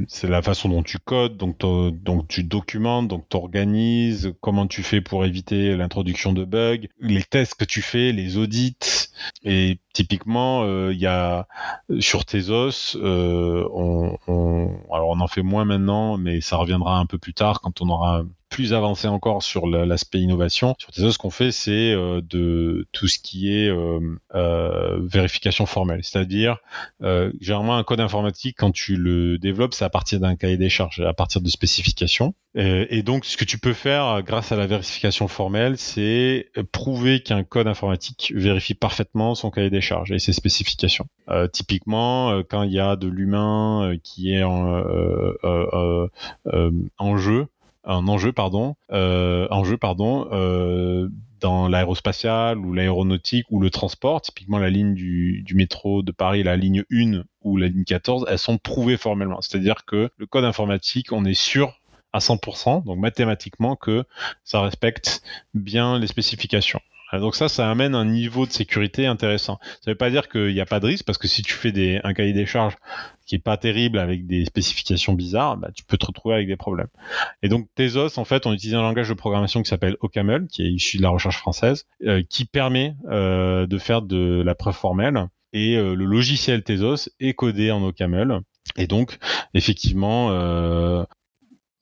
[0.08, 4.82] C'est la façon dont tu codes, donc donc tu documentes, donc tu organises, comment tu
[4.82, 8.78] fais pour éviter l'introduction de bugs, les tests que tu fais, les audits.
[9.44, 11.46] Et typiquement, il y a
[12.00, 17.18] sur Tezos, on, on, alors on en fait moins maintenant, mais ça reviendra un peu
[17.18, 20.74] plus tard quand on aura plus avancé encore sur l'aspect innovation.
[20.78, 24.00] Sur Tezos, ce qu'on fait, c'est euh, de tout ce qui est euh,
[24.34, 26.00] euh, vérification formelle.
[26.02, 26.58] C'est-à-dire,
[27.40, 31.00] généralement, un code informatique, quand tu le développes, c'est à partir d'un cahier des charges,
[31.00, 32.34] à partir de spécifications.
[32.54, 37.44] Et donc, ce que tu peux faire grâce à la vérification formelle, c'est prouver qu'un
[37.44, 41.06] code informatique vérifie parfaitement son cahier des charges et ses spécifications.
[41.52, 44.82] typiquement, quand il y a de l'humain qui est en,
[46.98, 47.46] en jeu,
[47.84, 49.48] un enjeu pardon, euh,
[49.80, 51.08] pardon, euh,
[51.40, 56.42] dans l'aérospatial ou l'aéronautique ou le transport, typiquement la ligne du, du, métro de Paris,
[56.42, 59.40] la ligne 1 ou la ligne 14, elles sont prouvées formellement.
[59.40, 61.79] C'est-à-dire que le code informatique, on est sûr
[62.12, 64.04] à 100%, donc mathématiquement, que
[64.44, 65.22] ça respecte
[65.54, 66.80] bien les spécifications.
[67.18, 69.58] Donc ça, ça amène un niveau de sécurité intéressant.
[69.80, 71.72] Ça veut pas dire qu'il n'y a pas de risque, parce que si tu fais
[71.72, 72.76] des, un cahier des charges
[73.26, 76.56] qui est pas terrible avec des spécifications bizarres, bah, tu peux te retrouver avec des
[76.56, 76.88] problèmes.
[77.42, 80.62] Et donc Tezos, en fait, on utilise un langage de programmation qui s'appelle OCaml, qui
[80.62, 84.76] est issu de la recherche française, euh, qui permet euh, de faire de la preuve
[84.76, 85.26] formelle.
[85.52, 88.40] Et euh, le logiciel Tezos est codé en OCaml.
[88.76, 89.18] Et donc,
[89.54, 90.30] effectivement,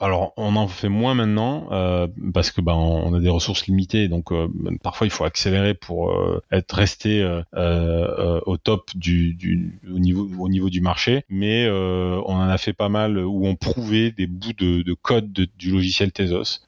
[0.00, 4.06] alors, on en fait moins maintenant euh, parce que ben on a des ressources limitées,
[4.06, 4.48] donc euh,
[4.80, 10.48] parfois il faut accélérer pour euh, être resté au top du, du, au niveau au
[10.48, 11.24] niveau du marché.
[11.28, 15.32] Mais on en a fait pas mal où on prouvait des bouts de, de code
[15.32, 16.60] du logiciel Tezos.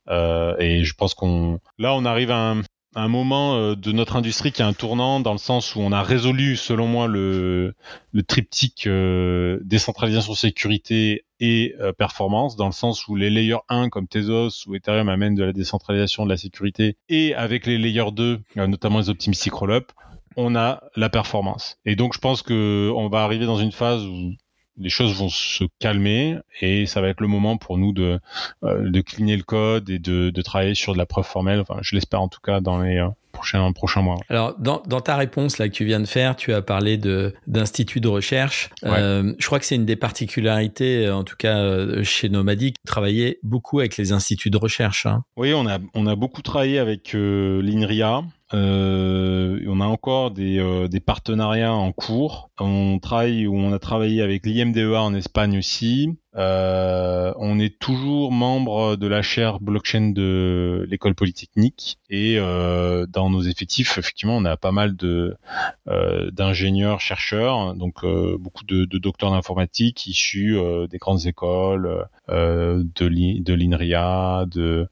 [0.59, 2.63] et je pense qu'on là on arrive à un,
[2.95, 5.93] un moment euh, de notre industrie qui est un tournant dans le sens où on
[5.93, 7.75] a résolu, selon moi, le,
[8.13, 13.89] le triptyque euh, décentralisation, sécurité et euh, performance, dans le sens où les layers 1
[13.91, 18.13] comme Tezos ou Ethereum amènent de la décentralisation, de la sécurité, et avec les layers
[18.13, 19.93] 2, notamment les optimistic rollup,
[20.37, 21.79] on a la performance.
[21.85, 24.33] Et donc je pense que on va arriver dans une phase où
[24.79, 28.19] les choses vont se calmer et ça va être le moment pour nous de,
[28.65, 31.61] euh, de cligner le code et de, de, travailler sur de la preuve formelle.
[31.61, 34.17] Enfin, je l'espère en tout cas dans les euh, prochains, prochains mois.
[34.29, 37.35] Alors, dans, dans, ta réponse là que tu viens de faire, tu as parlé de
[37.47, 38.71] d'instituts de recherche.
[38.85, 43.81] Euh, je crois que c'est une des particularités, en tout cas chez Nomadic, travailler beaucoup
[43.81, 45.07] avec les instituts de recherche.
[45.07, 45.25] Hein.
[45.37, 48.23] Oui, on a on a beaucoup travaillé avec l'INRIA.
[48.53, 52.51] Euh, on a encore des, euh, des, partenariats en cours.
[52.59, 56.19] On travaille ou on a travaillé avec l'IMDEA en Espagne aussi.
[56.37, 63.31] Euh, on est toujours membre de la chaire blockchain de l'école polytechnique et euh, dans
[63.31, 65.37] nos effectifs, effectivement, on a pas mal de
[65.89, 70.57] euh, d'ingénieurs chercheurs, donc euh, beaucoup de, de docteurs d'informatique issus
[70.91, 74.89] des grandes écoles, de l'INRIA, de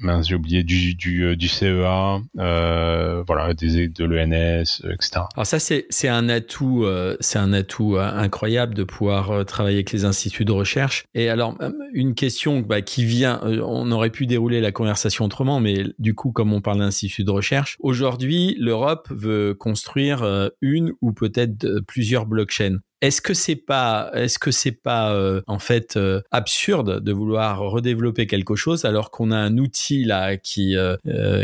[0.00, 5.58] mince j'ai oublié du du, du CEA euh, voilà des de l'ENS etc alors ça
[5.58, 6.86] c'est un atout
[7.18, 11.04] c'est un atout incroyable de pouvoir travailler avec les instituts de recherche.
[11.14, 15.24] Et alors, euh, une question bah, qui vient, euh, on aurait pu dérouler la conversation
[15.24, 20.48] autrement, mais du coup, comme on parle d'instituts de recherche, aujourd'hui, l'Europe veut construire euh,
[20.60, 22.78] une ou peut-être plusieurs blockchains.
[23.00, 27.60] Est-ce que c'est pas, est-ce que c'est pas euh, en fait euh, absurde de vouloir
[27.60, 30.96] redévelopper quelque chose alors qu'on a un outil là qui euh,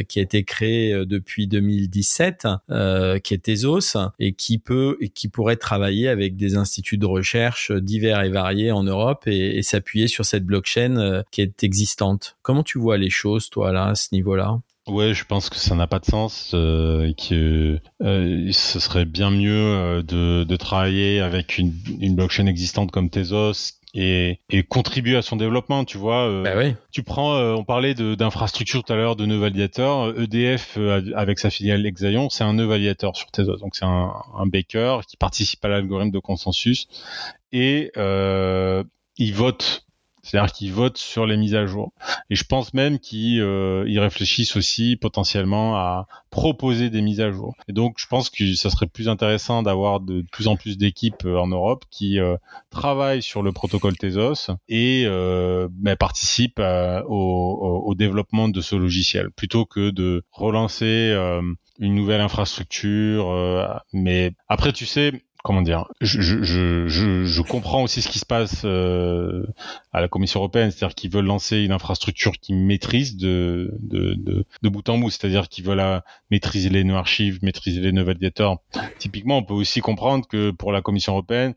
[0.09, 2.49] qui a été créé depuis 2017,
[3.23, 7.71] qui est Tezos et qui peut et qui pourrait travailler avec des instituts de recherche
[7.71, 12.37] divers et variés en Europe et, et s'appuyer sur cette blockchain qui est existante?
[12.43, 14.59] Comment tu vois les choses toi là à ce niveau-là?
[14.87, 19.07] Ouais, je pense que ça n'a pas de sens euh, et que euh, ce serait
[19.07, 24.63] bien mieux euh, de, de, travailler avec une, une, blockchain existante comme Tezos et, et,
[24.63, 25.87] contribuer à son développement.
[25.87, 26.75] Tu vois, euh, bah oui.
[26.93, 30.21] tu prends, on parlait d'infrastructure tout à l'heure, de nœuds validateurs.
[30.21, 30.77] EDF
[31.17, 33.57] avec sa filiale Exaion, c'est un nœud validateur sur Tezos.
[33.57, 36.89] Donc c'est un, un baker qui participe à l'algorithme de consensus
[37.53, 39.87] et il vote
[40.25, 41.93] c'est-à-dire qu'ils votent sur les mises à jour.
[42.31, 47.55] Et je pense même qu'ils euh, réfléchissent aussi potentiellement à proposer des mises à jour.
[47.69, 51.25] Et donc, je pense que ça serait plus intéressant d'avoir de plus en plus d'équipes
[51.27, 52.37] euh, en Europe qui euh,
[52.71, 58.75] travaillent sur le protocole Tezos et euh, bah, participent au, au, au, développement de ce
[58.75, 61.15] logiciel, plutôt que de relancer
[61.79, 63.83] une nouvelle infrastructure.
[63.93, 65.13] mais après, tu sais,
[65.45, 69.47] comment dire, je, je, je, je, comprends aussi ce qui se passe euh,
[69.93, 74.47] à la Commission européenne, c'est-à-dire qu'ils veulent lancer une infrastructure qui maîtrise de, de, de,
[74.63, 78.05] de bout en bout, c'est-à-dire qu'ils veulent euh, maîtriser les nœuds archives, maîtriser les nœuds
[78.05, 78.57] validateurs.
[78.99, 81.53] Typiquement, on peut aussi comprendre que pour la Commission européenne,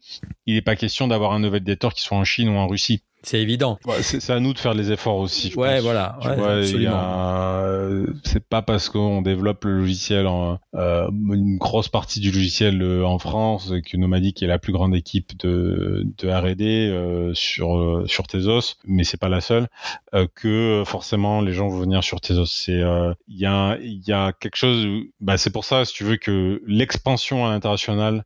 [0.46, 3.04] il n'est pas question d'avoir un nœud validateur qui soit en Chine ou en Russie.
[3.28, 3.78] C'est évident.
[3.86, 5.52] Ouais, c'est à nous de faire les efforts aussi.
[5.52, 5.84] Je ouais, pense.
[5.84, 6.18] voilà.
[6.24, 8.06] Ouais, vois, absolument.
[8.24, 13.06] C'est pas parce qu'on développe le logiciel, en, euh, une grosse partie du logiciel euh,
[13.06, 18.28] en France, que Nomadic est la plus grande équipe de, de R&D euh, sur sur
[18.28, 19.68] Tezos, mais c'est pas la seule,
[20.16, 22.46] euh, que forcément les gens vont venir sur Tezos.
[22.46, 22.82] C'est
[23.28, 24.88] il y a il y a quelque chose.
[25.20, 28.24] Bah c'est pour ça, si tu veux, que l'expansion à l'international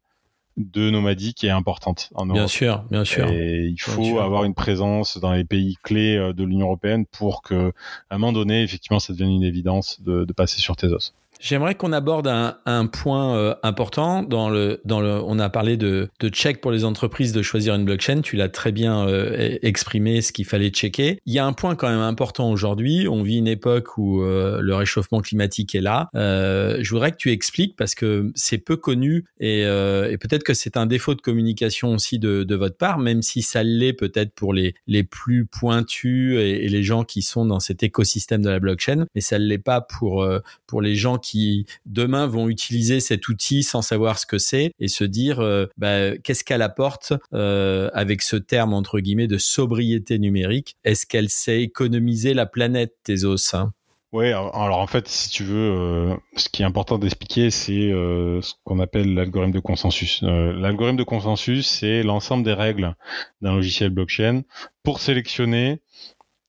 [0.62, 2.38] de nomadique est importante en Europe.
[2.38, 3.28] Bien sûr, bien sûr.
[3.28, 7.41] Et il faut avoir une présence dans les pays clés euh, de l'Union européenne pour
[7.41, 7.74] que,
[8.10, 11.13] à un moment donné, effectivement, ça devienne une évidence de, de passer sur Tezos.
[11.42, 15.20] J'aimerais qu'on aborde un, un point euh, important dans le dans le.
[15.26, 18.22] On a parlé de de check pour les entreprises de choisir une blockchain.
[18.22, 21.18] Tu l'as très bien euh, exprimé ce qu'il fallait checker.
[21.26, 23.08] Il y a un point quand même important aujourd'hui.
[23.10, 26.10] On vit une époque où euh, le réchauffement climatique est là.
[26.14, 30.78] je voudrais que tu expliques parce que c'est peu connu et, et peut-être que c'est
[30.78, 34.54] un défaut de communication aussi de, de votre part, même si ça l'est peut-être pour
[34.54, 39.06] les les plus pointus et, les gens qui sont dans cet écosystème de la blockchain,
[39.16, 40.28] mais ça ne l'est pas pour
[40.68, 44.74] pour les gens qui qui demain vont utiliser cet outil sans savoir ce que c'est
[44.80, 49.38] et se dire euh, bah, qu'est-ce qu'elle apporte euh, avec ce terme entre guillemets de
[49.38, 50.76] sobriété numérique?
[50.84, 53.72] Est-ce qu'elle sait économiser la planète, Tezos hein?
[54.12, 58.54] Oui, alors en fait, si tu veux, euh, ce qui est important d'expliquer, c'est ce
[58.65, 60.22] qu'on appelle l'algorithme de consensus.
[60.22, 62.94] l'algorithme de consensus, c'est l'ensemble des règles
[63.41, 64.41] d'un logiciel blockchain
[64.84, 65.80] pour sélectionner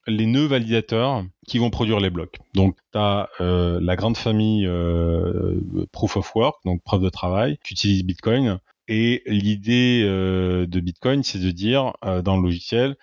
[0.08, 2.38] les nœuds validateurs qui vont produire les blocs.
[2.54, 5.60] Donc, tu as euh, la grande famille euh,
[5.92, 8.58] Proof of Work, donc preuve de travail, qui utilise Bitcoin.
[8.88, 11.92] Et l'idée euh, de Bitcoin, c'est de dire
[12.24, 12.96] dans le logiciel,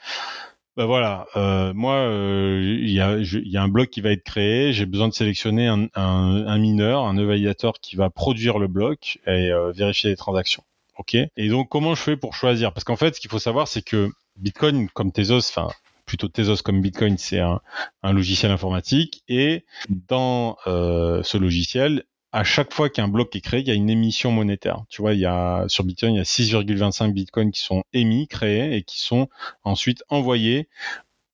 [0.78, 1.26] ben voilà,
[1.74, 5.14] moi, il y, a, y, a, un bloc qui va être créé, j'ai besoin de
[5.14, 10.64] sélectionner un, un, mineur, un validateur qui va produire le bloc et vérifier les transactions.
[10.98, 11.16] Ok?
[11.16, 12.72] Et donc, comment je fais pour choisir?
[12.72, 15.70] Parce qu'en fait, ce qu'il faut savoir, c'est que Bitcoin, comme Tezos, enfin
[16.10, 17.62] plutôt Tezos comme Bitcoin, c'est un,
[18.04, 19.24] logiciel informatique.
[19.28, 23.76] Et dans euh, ce logiciel, à chaque fois qu'un bloc est créé, il y a
[23.76, 24.86] une émission monétaire.
[24.90, 28.28] Tu vois, il y a sur Bitcoin, il y a 6,25 bitcoins qui sont émis,
[28.28, 29.30] créés et qui sont
[29.64, 30.68] ensuite envoyés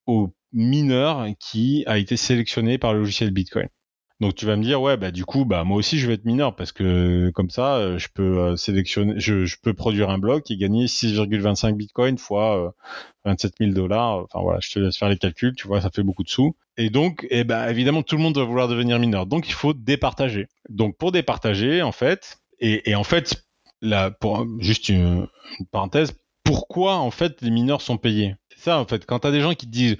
[0.07, 3.69] au mineur qui a été sélectionné par le logiciel Bitcoin.
[4.21, 6.23] Donc tu vas me dire ouais bah du coup bah moi aussi je vais être
[6.23, 10.49] mineur parce que comme ça euh, je peux euh, sélectionner je, peux produire un bloc
[10.49, 12.73] et gagner 6,25 bitcoin fois
[13.25, 14.23] 27 000 dollars.
[14.23, 16.55] Enfin voilà je te laisse faire les calculs tu vois ça fait beaucoup de sous.
[16.77, 19.25] Et donc eh ben évidemment tout le monde doit vouloir devenir mineur.
[19.25, 20.47] Donc il faut départager.
[20.69, 23.43] Donc pour départager en fait et, en fait
[23.81, 25.27] là pour juste une,
[25.71, 26.13] parenthèse
[26.45, 28.35] pourquoi en fait les mineurs sont payés?
[28.55, 29.05] Ça en fait.
[29.05, 29.97] Quand tu as des gens qui te disent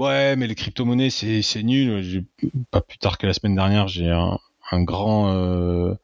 [0.00, 2.24] Ouais, mais les crypto-monnaies, c'est, c'est nul.
[2.70, 4.38] pas plus tard que la semaine dernière, j'ai un,
[4.70, 5.94] un grand, euh,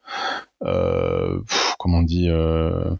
[0.61, 1.41] euh,
[1.79, 2.95] comment on dit, euh,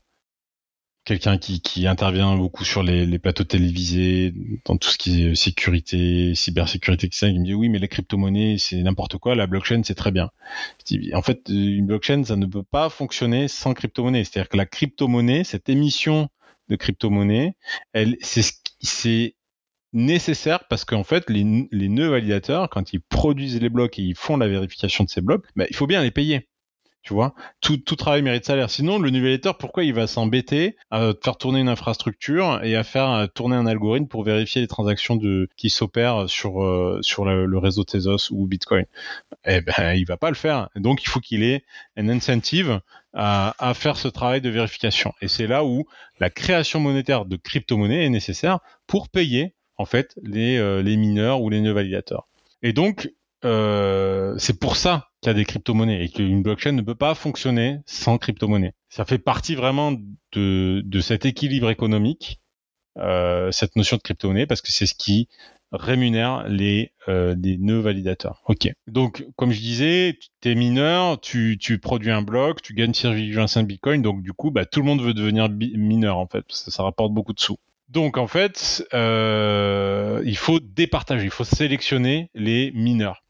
[1.06, 4.34] quelqu'un qui, qui intervient beaucoup sur les, les, plateaux télévisés,
[4.66, 7.28] dans tout ce qui est sécurité, cybersécurité, etc.
[7.32, 9.36] Il me dit oui, mais les crypto-monnaies, c'est n'importe quoi.
[9.36, 10.32] La blockchain, c'est très bien.
[11.14, 14.24] En fait, une blockchain, ça ne peut pas fonctionner sans crypto-monnaie.
[14.24, 16.28] C'est-à-dire que la crypto-monnaie, cette émission
[16.70, 17.54] de crypto-monnaie,
[17.94, 18.42] elle, c'est,
[18.82, 19.36] c'est
[19.94, 24.16] nécessaire parce qu'en fait, les, les, nœuds validateurs, quand ils produisent les blocs et ils
[24.16, 26.48] font la vérification de ces blocs, bah, il faut bien les payer.
[27.08, 28.70] Tu vois, tout, tout travail mérite salaire.
[28.70, 33.30] Sinon, le validateur, pourquoi il va s'embêter à faire tourner une infrastructure et à faire
[33.34, 37.86] tourner un algorithme pour vérifier les transactions de qui s'opèrent sur euh, sur le, réseau
[37.86, 38.84] Tezos ou Bitcoin?
[39.46, 40.68] Eh ben, il va pas le faire.
[40.76, 41.64] Donc, il faut qu'il ait
[41.96, 42.82] un incentive
[43.14, 45.14] à, à, faire ce travail de vérification.
[45.22, 45.86] Et c'est là où
[46.20, 51.42] la création monétaire de crypto-monnaie est nécessaire pour payer en fait les, euh, les mineurs
[51.42, 52.28] ou les nœuds validateurs.
[52.64, 53.10] Et donc
[53.46, 57.14] euh, c'est pour ça qu'il y a des crypto-monnaies et qu'une blockchain ne peut pas
[57.16, 58.74] fonctionner sans crypto-monnaie.
[58.90, 59.94] Ça fait partie vraiment
[60.34, 62.42] de, cet équilibre économique,
[62.98, 65.28] euh, cette notion de crypto-monnaie, parce que c'est ce qui
[65.72, 68.42] rémunère les, nœuds validateurs.
[68.48, 68.72] Ok.
[68.88, 74.02] Donc, comme je disais, tu es mineur, tu, produis un bloc, tu gagnes 6,25 bitcoin,
[74.02, 76.84] donc du coup, bah, tout le monde veut devenir mineur en fait, parce que ça
[76.84, 77.58] rapporte beaucoup de sous.
[77.90, 83.24] Donc en fait, euh, il faut départager, il faut sélectionner les mineurs.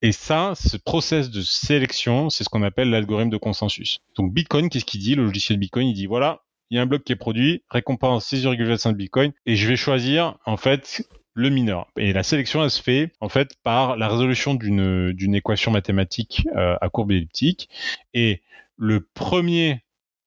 [0.00, 3.98] Et ça, ce process de sélection, c'est ce qu'on appelle l'algorithme de consensus.
[4.16, 5.16] Donc Bitcoin, qu'est-ce qu'il dit?
[5.16, 8.32] Le logiciel Bitcoin, il dit voilà, il y a un bloc qui est produit, récompense
[8.32, 11.88] 6,25 Bitcoin, et je vais choisir en fait le mineur.
[11.96, 16.76] Et la sélection, elle se fait en fait par la résolution d'une équation mathématique euh,
[16.80, 17.68] à courbe elliptique.
[18.14, 18.42] Et
[18.76, 19.82] le premier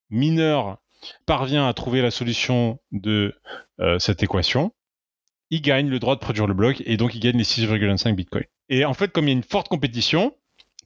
[0.09, 0.79] mineur
[1.25, 3.35] parvient à trouver la solution de
[3.79, 4.71] euh, cette équation,
[5.49, 8.45] il gagne le droit de produire le bloc et donc il gagne les 6,25 bitcoins.
[8.69, 10.33] Et en fait, comme il y a une forte compétition,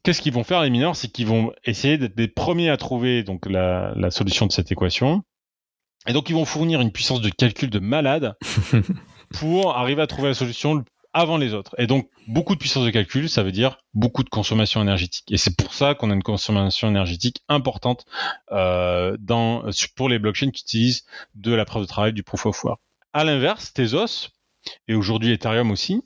[0.02, 0.96] qu'est-ce qu'ils vont faire les mineurs?
[0.96, 4.72] C'est qu'ils vont essayer d'être les premiers à trouver donc la, la, solution de cette
[4.72, 5.22] équation.
[6.08, 8.34] Et donc ils vont fournir une puissance de calcul de malade
[9.38, 10.84] pour arriver à trouver la solution
[11.16, 11.74] avant les autres.
[11.78, 15.24] Et donc, beaucoup de puissance de calcul, ça veut dire beaucoup de consommation énergétique.
[15.32, 18.04] Et c'est pour ça qu'on a une consommation énergétique importante
[18.52, 19.16] euh,
[19.96, 22.80] pour les blockchains qui utilisent de la preuve de travail du proof of work.
[23.14, 24.28] À l'inverse, Tezos,
[24.88, 26.02] et aujourd'hui Ethereum aussi,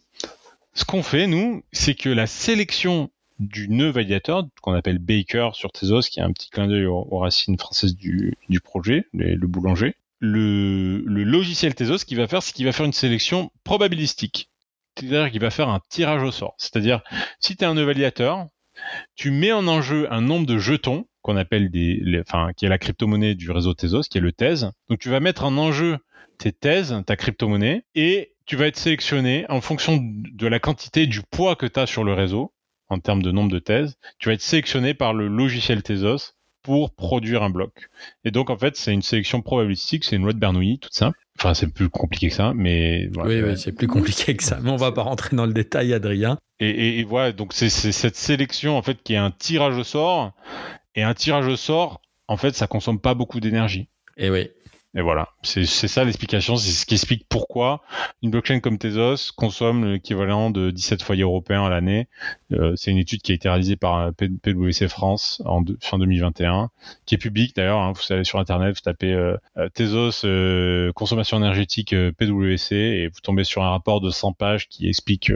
[0.75, 5.73] ce qu'on fait, nous, c'est que la sélection du nœud validateur, qu'on appelle Baker sur
[5.73, 11.03] Tezos, qui est un petit clin d'œil aux, racines françaises du, projet, le boulanger, le,
[11.05, 14.51] le, logiciel Tezos, qui va faire, c'est qu'il va faire une sélection probabilistique
[15.01, 16.55] c'est-à-dire qu'il va faire un tirage au sort.
[16.59, 17.03] C'est-à-dire,
[17.41, 18.47] si tu es un nœud validateur,
[19.15, 22.03] tu mets en enjeu un nombre de jetons qu'on appelle des,
[22.57, 24.71] qui est la crypto-monnaie du réseau Tezos, qui est le thèse.
[24.89, 25.99] Donc, tu vas mettre en enjeu
[26.39, 31.21] tes thèses, ta crypto-monnaie, et tu vas être sélectionné en fonction de la quantité du
[31.31, 32.55] poids que tu as sur le réseau,
[32.89, 33.97] en termes de nombre de thèses.
[34.19, 36.33] Tu vas être sélectionné par le logiciel Tezos
[36.63, 37.89] pour produire un bloc.
[38.25, 41.19] Et donc, en fait, c'est une sélection probabilistique, c'est une loi de Bernoulli, toute simple.
[41.39, 44.59] Enfin, c'est plus compliqué que ça, mais oui, oui c'est plus compliqué que ça.
[44.63, 46.39] Mais on va pas rentrer dans le détail, Adrien.
[46.59, 50.33] Et, et, voilà, donc c'est cette sélection en fait qui est un tirage au sort,
[50.95, 53.89] et un tirage au sort, en fait, ça consomme pas beaucoup d'énergie.
[54.17, 54.51] Et oui.
[54.97, 57.81] Et voilà, c'est ça l'explication, c'est ce qui explique pourquoi
[58.23, 62.09] une blockchain comme Tezos consomme l'équivalent de 17 foyers européens à l'année.
[62.53, 66.71] Euh, c'est une étude qui a été réalisée par PwC France en fin 2021,
[67.07, 67.79] qui est publique d'ailleurs.
[67.79, 73.07] Hein, vous allez sur internet, vous tapez euh, euh Tezos euh, consommation énergétique PwC et
[73.07, 75.31] vous tombez sur un rapport de 100 pages qui explique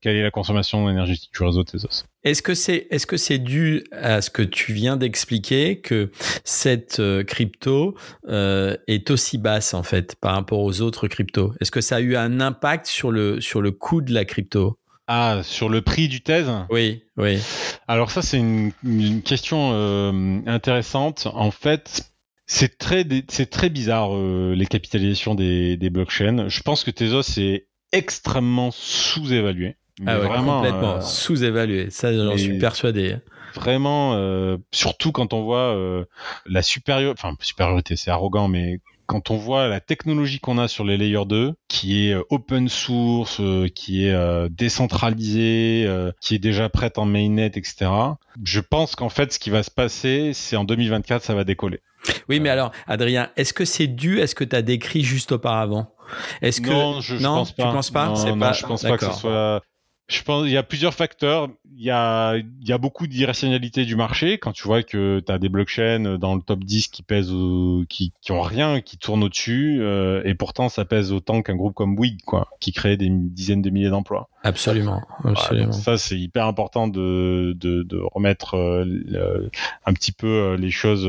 [0.00, 2.04] quelle est la consommation énergétique du réseau Tezos.
[2.24, 6.12] Est-ce que c'est est-ce que c'est dû à ce que tu viens d'expliquer que
[6.44, 7.96] cette euh, crypto
[8.28, 11.52] euh, est aussi basse en fait par rapport aux autres cryptos?
[11.60, 14.78] Est-ce que ça a eu un impact sur le sur le coût de la crypto?
[15.08, 16.48] Ah, sur le prix du thèse?
[16.70, 17.40] Oui, oui.
[17.88, 21.26] Alors ça c'est une, une, question euh, intéressante.
[21.34, 22.12] En fait,
[22.46, 26.48] c'est très c'est très bizarre euh, les capitalisations des, des blockchains.
[26.48, 29.76] Je pense que Tezos est extrêmement sous-évalué.
[30.06, 31.90] Ah vraiment, complètement euh, sous-évalué.
[31.90, 33.16] Ça, j'en suis persuadé.
[33.54, 36.04] Vraiment, euh, surtout quand on voit euh,
[36.46, 40.84] la supériorité, enfin supériorité, c'est arrogant, mais quand on voit la technologie qu'on a sur
[40.84, 43.42] les layers 2, qui est open source,
[43.74, 45.86] qui est décentralisée,
[46.22, 47.90] qui est déjà prête en mainnet, etc.
[48.42, 51.80] Je pense qu'en fait, ce qui va se passer, c'est en 2024, ça va décoller.
[52.30, 55.32] Oui, mais alors, Adrien, est-ce que c'est dû à ce que tu as décrit juste
[55.32, 55.94] auparavant?
[56.40, 57.64] Est-ce que non, je, non, pense pas.
[57.64, 58.06] Tu penses pas?
[58.06, 59.62] Non, non, je pense pas que ce soit
[60.12, 61.48] je pense il y a plusieurs facteurs.
[61.74, 65.32] Il y a, il y a beaucoup d'irrationalité du marché quand tu vois que tu
[65.32, 67.32] as des blockchains dans le top 10 qui pèsent,
[67.88, 71.74] qui, qui ont rien, qui tournent au-dessus, euh, et pourtant ça pèse autant qu'un groupe
[71.74, 74.28] comme Bouygues, quoi, qui crée des dizaines de milliers d'emplois.
[74.44, 75.00] Absolument.
[75.24, 75.72] absolument.
[75.72, 79.48] ça, c'est hyper important de, de, de remettre euh,
[79.86, 81.08] un petit peu euh, les choses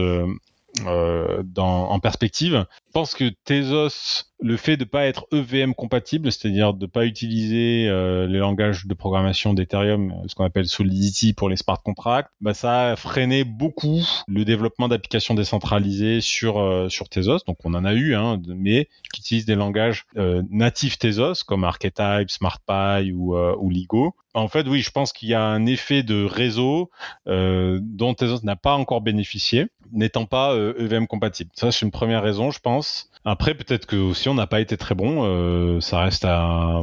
[0.87, 2.65] euh, dans, en perspective.
[2.93, 7.87] Je pense que Tezos, le fait de pas être EVM compatible, c'est-à-dire de pas utiliser
[7.89, 12.29] euh, les langages de programmation d'Ethereum, euh, ce qu'on appelle Solidity pour les smart contracts,
[12.39, 17.39] bah ça a freiné beaucoup le développement d'applications décentralisées sur euh, sur Tezos.
[17.47, 20.05] Donc on en a eu, hein, mais qui utilisent des langages
[20.51, 24.15] natifs Tezos comme Archetype, SmartPy ou, ou Ligo.
[24.35, 26.89] En fait, oui, je pense qu'il y a un effet de réseau
[27.27, 31.51] dont Tezos n'a pas encore bénéficié, n'étant pas EVM compatible.
[31.53, 32.82] Ça, c'est une première raison, je pense.
[33.25, 35.23] Après, peut-être que aussi on n'a pas été très bon.
[35.25, 36.81] Euh, ça reste à,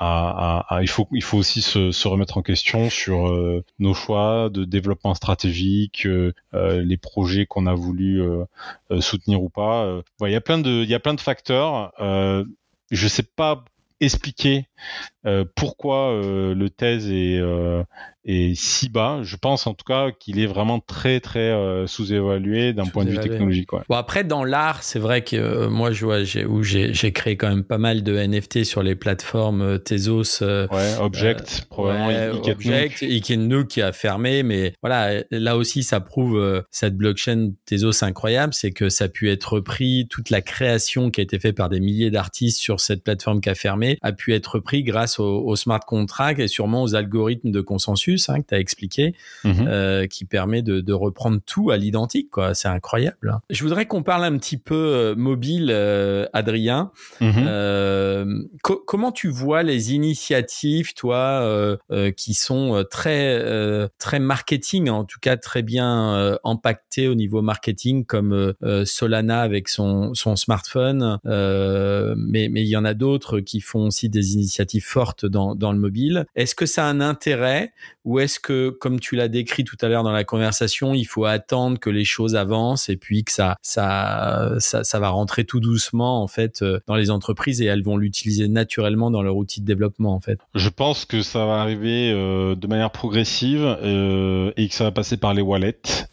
[0.00, 5.14] il faut il faut aussi se, remettre en question sur euh, nos choix de développement
[5.14, 8.44] stratégique, euh, euh les projets qu'on a voulu euh,
[9.00, 10.00] soutenir ou pas.
[10.20, 11.92] Il y a plein de il y a plein de facteurs.
[12.90, 13.64] je sais pas
[14.00, 14.66] expliquer
[15.54, 17.40] pourquoi le thèse est
[18.24, 19.20] et si bas.
[19.22, 23.10] Je pense en tout cas qu'il est vraiment très très euh, sous-évalué d'un point de
[23.10, 23.72] vue technologique.
[23.72, 23.80] Ouais.
[23.88, 27.12] Bon après dans l'art, c'est vrai que euh, moi je vois j'ai, où j'ai, j'ai
[27.12, 30.42] créé quand même pas mal de NFT sur les plateformes euh, Tezos.
[30.42, 30.66] ouais,
[31.00, 36.96] Object, probablement ouais, Object, Ikenuk qui a fermé, mais voilà là aussi ça prouve cette
[36.96, 41.24] blockchain Tezos incroyable, c'est que ça a pu être repris, toute la création qui a
[41.24, 44.46] été faite par des milliers d'artistes sur cette plateforme qui a fermé a pu être
[44.56, 48.54] repris grâce au, au smart contract et sûrement aux algorithmes de consensus hein, que tu
[48.54, 50.08] as expliqué, mhm.
[50.08, 52.30] qui permet de, reprendre tout à l'identique.
[52.30, 52.54] quoi.
[52.54, 53.30] C'est incroyable.
[53.34, 53.40] Hein.
[53.50, 55.70] Je voudrais qu'on parle un petit peu mobile,
[56.32, 56.90] Adrien.
[57.20, 58.48] Mhm.
[58.62, 61.78] comment tu vois les initiatives, toi,
[62.16, 68.54] qui sont très, très marketing, en tout cas très bien impactées au niveau marketing, comme
[68.84, 74.08] Solana avec son, son smartphone, mais, mais il y en a d'autres qui font aussi
[74.08, 76.26] des initiatives fortes dans, dans le mobile.
[76.34, 77.72] Est-ce que ça a un intérêt
[78.04, 81.24] ou est-ce que, comme tu l'as décrit tout à l'heure dans la conversation, il faut
[81.24, 86.22] attendre que les choses avancent et puis que ça, ça, ça, va rentrer tout doucement
[86.22, 89.66] en fait euh, dans les entreprises et elles vont l'utiliser naturellement dans leur outil de
[89.66, 90.38] développement en fait?
[90.54, 94.92] Je pense que ça va arriver euh, de manière progressive euh, et que ça va
[94.92, 96.06] passer par les wallets.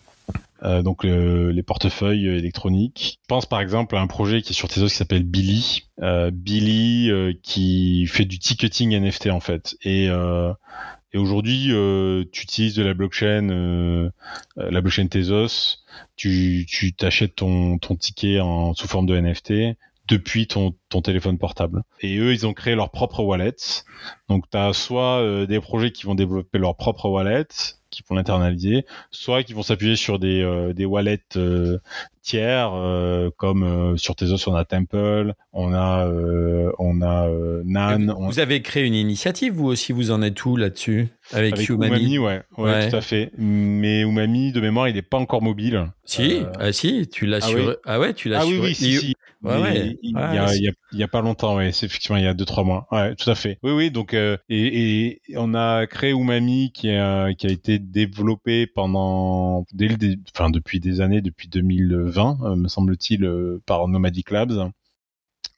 [0.83, 3.19] Donc les portefeuilles électroniques.
[3.23, 5.87] Je pense par exemple à un projet qui est sur Tezos qui s'appelle Billy.
[6.31, 7.09] Billy
[7.41, 9.75] qui fait du ticketing NFT en fait.
[9.83, 10.07] Et,
[11.13, 11.71] et aujourd'hui,
[12.31, 14.11] tu utilises de la blockchain,
[14.55, 15.79] la blockchain Tezos.
[16.15, 21.83] Tu tu t'achètes ton ticket en sous forme de NFT depuis ton, ton téléphone portable.
[22.01, 23.55] Et eux, ils ont créé leur propre wallet.
[24.29, 27.47] Donc, tu as soit des projets qui vont développer leur propre wallet,
[27.91, 31.77] qui vont l'internaliser, soit qui vont s'appuyer sur des, euh, des wallets euh,
[32.21, 36.07] tiers, euh, comme sur Tezos on a Temple, on a
[36.79, 37.29] on a
[37.63, 38.15] Nan.
[38.17, 41.09] Vous, avez créé une initiative, vous aussi, vous en êtes où là-dessus?
[41.33, 43.31] Avec, avec Umami, ouais, ouais, tout à fait.
[43.37, 45.91] Mais Umami, de mémoire, il n'est pas encore mobile.
[46.05, 47.77] Si, ah, si, tu l'as ah, sur...
[47.85, 49.15] ah ouais, tu l'as ah, oui, oui, si, si.
[49.43, 50.71] Ouais, il, y a, il, y a,
[51.07, 52.87] pas longtemps, ouais, c'est effectivement il y a deux trois mois.
[52.91, 53.59] Ouais, tout à fait.
[53.63, 53.91] Oui, oui.
[53.91, 59.87] Donc et, et, on a créé Umami qui a qui a été développé pendant dès
[59.87, 59.97] le,
[60.35, 64.71] enfin depuis des années, depuis 2020, euh, me semble-t-il, euh, par Nomadic Labs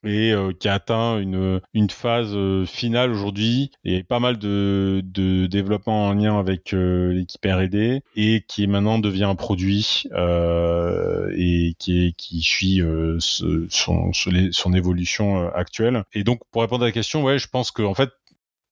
[0.03, 2.35] et euh, qui a atteint une, une phase
[2.65, 8.67] finale aujourd'hui et pas mal de, de développement en lien avec l'équipe R&D et qui
[8.67, 12.81] maintenant devient un produit et qui, qui suit
[13.19, 16.03] son, son, évolution actuelle.
[16.13, 18.09] Et donc pour répondre à la question, ouais, je pense que en fait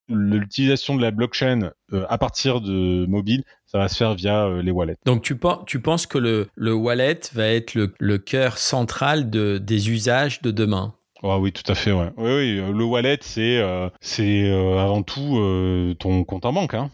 [0.08, 4.62] l'utilisation de la blockchain euh, à partir de mobile, ça va se faire via euh,
[4.62, 4.96] les wallets.
[5.06, 9.58] Donc tu, tu penses que le, le wallet va être le, le cœur central de,
[9.58, 10.94] des usages de demain?
[11.22, 11.92] Oh oui, tout à fait.
[11.92, 12.10] Ouais.
[12.16, 13.62] Oui, oui, euh, le wallet, c'est
[14.00, 16.74] c'est avant tout ton compte en banque.
[16.74, 16.90] Hein.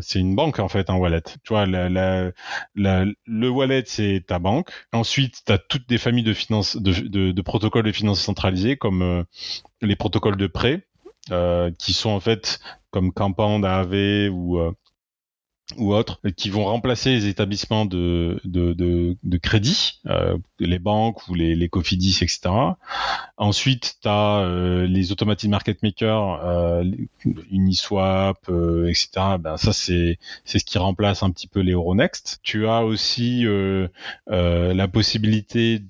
[0.00, 1.22] c'est une banque en fait un wallet.
[1.42, 2.30] Tu vois, la, la,
[2.74, 4.70] la, le wallet c'est ta banque.
[4.92, 9.24] Ensuite, tu toutes des familles de finances, de, de, protocoles de finances centralisés comme
[9.82, 10.86] les protocoles de prêt
[11.30, 12.60] euh, qui sont en fait
[12.90, 14.72] comme Compound, AV ou euh,
[15.78, 21.26] ou autres qui vont remplacer les établissements de, de, de, de crédit, euh, les banques
[21.28, 22.50] ou les, les Cofidis, etc.
[23.38, 26.84] Ensuite, tu as euh, les automatic market makers, euh,
[27.50, 29.38] Uniswap, euh, etc.
[29.40, 32.40] Ben, ça, c'est ce qui remplace un petit peu les Euronext.
[32.42, 33.88] Tu as aussi euh,
[34.30, 35.80] euh, la possibilité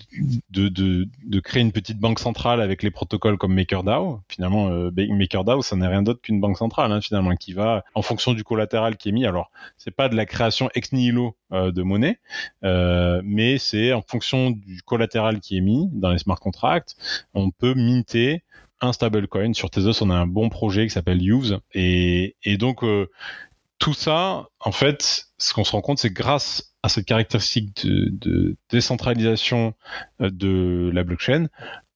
[0.50, 4.20] de, de, de créer une petite banque centrale avec les protocoles comme MakerDAO.
[4.28, 8.34] Finalement, MakerDAO, ça n'est rien d'autre qu'une banque centrale, hein, finalement, qui va, en fonction
[8.34, 11.82] du collatéral qui est mis, alors c'est pas de la création ex nihilo euh, de
[11.82, 12.18] monnaie,
[12.64, 16.96] euh, mais c'est en fonction du collatéral qui est mis dans les smart contracts,
[17.34, 18.42] on peut minter
[18.80, 19.54] un stablecoin.
[19.54, 23.10] Sur Tezos, on a un bon projet qui s'appelle Use, et, donc euh,
[23.78, 28.10] tout ça, en fait, ce qu'on se rend compte, c'est grâce à cette caractéristique de,
[28.10, 29.74] de décentralisation
[30.20, 31.48] de la blockchain,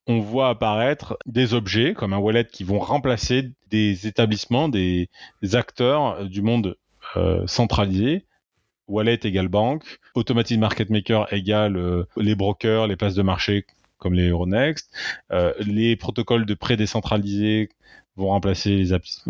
[0.09, 5.11] on voit apparaître des objets comme un wallet qui vont remplacer des établissements, des
[5.53, 6.77] acteurs du monde
[7.17, 8.25] euh, centralisé.
[8.87, 13.67] Wallet égale banque, Automatic Market Maker égale euh, les brokers, les places de marché
[13.99, 14.91] comme les Euronext,
[15.31, 17.69] euh, les protocoles de prêt décentralisés
[18.17, 18.85] vont remplacer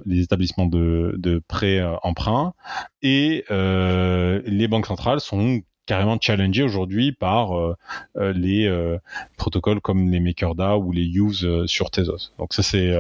[0.07, 2.55] les, établissements de, de prêt emprunt
[3.03, 7.51] et les banques centrales sont carrément challengées aujourd'hui par
[8.17, 8.99] les
[9.37, 12.33] protocoles comme les MakerDAO ou les Use sur Tezos.
[12.39, 12.97] Donc ça c'est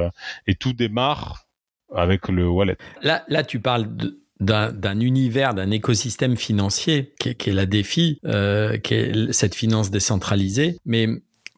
[0.47, 1.47] et tout démarre
[1.95, 2.76] avec le wallet.
[3.03, 8.78] Là, là tu parles de, d'un univers, d'un écosystème financier qui est, la défi, euh,
[8.78, 10.76] qui est cette finance décentralisée.
[10.84, 11.09] Mais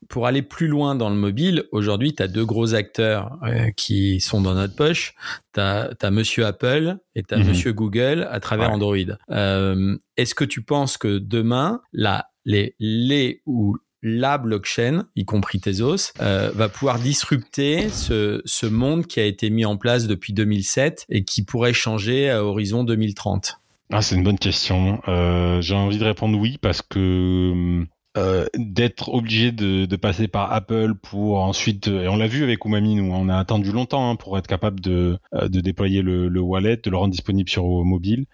[0.09, 4.21] pour aller plus loin dans le mobile, aujourd'hui, tu as deux gros acteurs euh, qui
[4.21, 5.15] sont dans notre poche.
[5.55, 7.49] Tu as, Monsieur Apple et tu as mhm.
[7.49, 8.97] Monsieur Google à travers Android.
[9.31, 15.61] Euh, Est-ce que tu penses que demain, là, les, les ou la blockchain, y compris
[15.61, 21.07] Tezos, euh, va pouvoir disrupter ce, monde qui a été mis en place depuis 2007
[21.09, 23.61] et qui pourrait changer à horizon 2030
[23.93, 25.01] ah, C'est une bonne question.
[25.09, 27.85] Euh, J'ai envie de répondre oui parce que
[28.17, 32.97] euh, d'être obligé de, passer par Apple pour ensuite, et on l'a vu avec Umami,
[32.97, 36.41] nous, on a attendu longtemps hein, pour être capable de, euh, de déployer le, le,
[36.41, 38.27] wallet, de le rendre disponible sur mobile.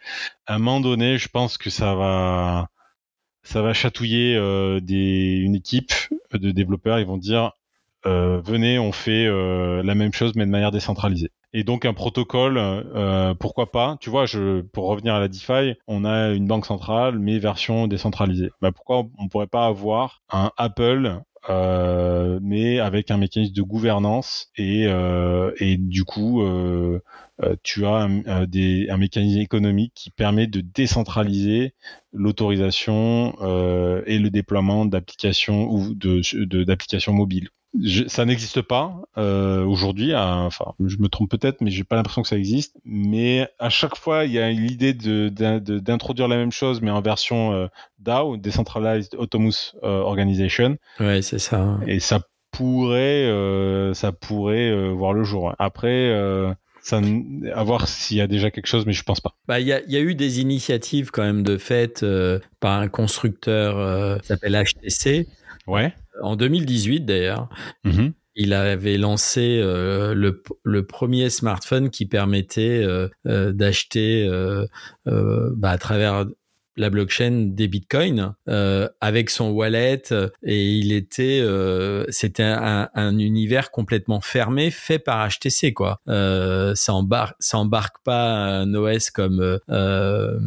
[0.46, 2.68] À un moment donné, je pense que ça va,
[3.46, 5.92] ça va chatouiller euh, une équipe
[6.32, 6.98] de développeurs.
[6.98, 7.52] Ils vont dire,
[8.04, 11.30] euh, venez, on fait euh, la même chose mais de manière décentralisée.
[11.52, 12.60] Et donc un protocole,
[13.38, 17.18] pourquoi pas Tu vois, je, pour revenir à la DeFi, on a une banque centrale
[17.18, 18.50] mais version décentralisée.
[18.60, 24.86] Bah pourquoi on pourrait pas avoir un Apple mais avec un mécanisme de gouvernance et,
[24.86, 27.00] euh, et du coup euh,
[27.62, 31.74] tu as un, mécanisme économique qui permet de décentraliser
[32.12, 33.32] l'autorisation
[34.06, 37.48] et le déploiement d'applications ou de d'applications mobiles
[38.08, 40.14] ça n'existe pas euh, aujourd'hui.
[40.14, 42.76] Enfin, je me trompe peut-être, mais j'ai pas l'impression que ça existe.
[42.84, 47.52] Mais à chaque fois, il y a l'idée d'introduire la même chose, mais en version
[47.52, 47.66] euh,
[47.98, 50.76] DAO, Decentralized Autonomous euh, Organization.
[51.00, 51.78] Ouais, c'est ça.
[51.86, 52.20] Et ça
[52.50, 55.54] pourrait, euh, ça pourrait euh, voir le jour.
[55.58, 56.10] Après.
[56.86, 57.00] Ça,
[57.54, 59.34] à voir s'il y a déjà quelque chose, mais je pense pas.
[59.48, 62.06] Bah, il y a, y a, eu des initiatives quand même de fait
[62.60, 65.26] par un constructeur qui s'appelle HTC.
[65.66, 67.48] Ouais en 2018 d'ailleurs.
[67.84, 68.12] Mhm.
[68.38, 74.28] Il avait lancé euh, le, le, premier smartphone qui permettait euh, euh, d'acheter
[75.06, 76.26] bah, à travers
[76.76, 80.02] la blockchain des bitcoins euh, avec son wallet
[80.42, 86.00] et il était euh, c'était un, un, univers complètement fermé fait par HTC quoi.
[86.08, 90.38] Euh, ça embarque ça embarque pas un OS comme euh, euh,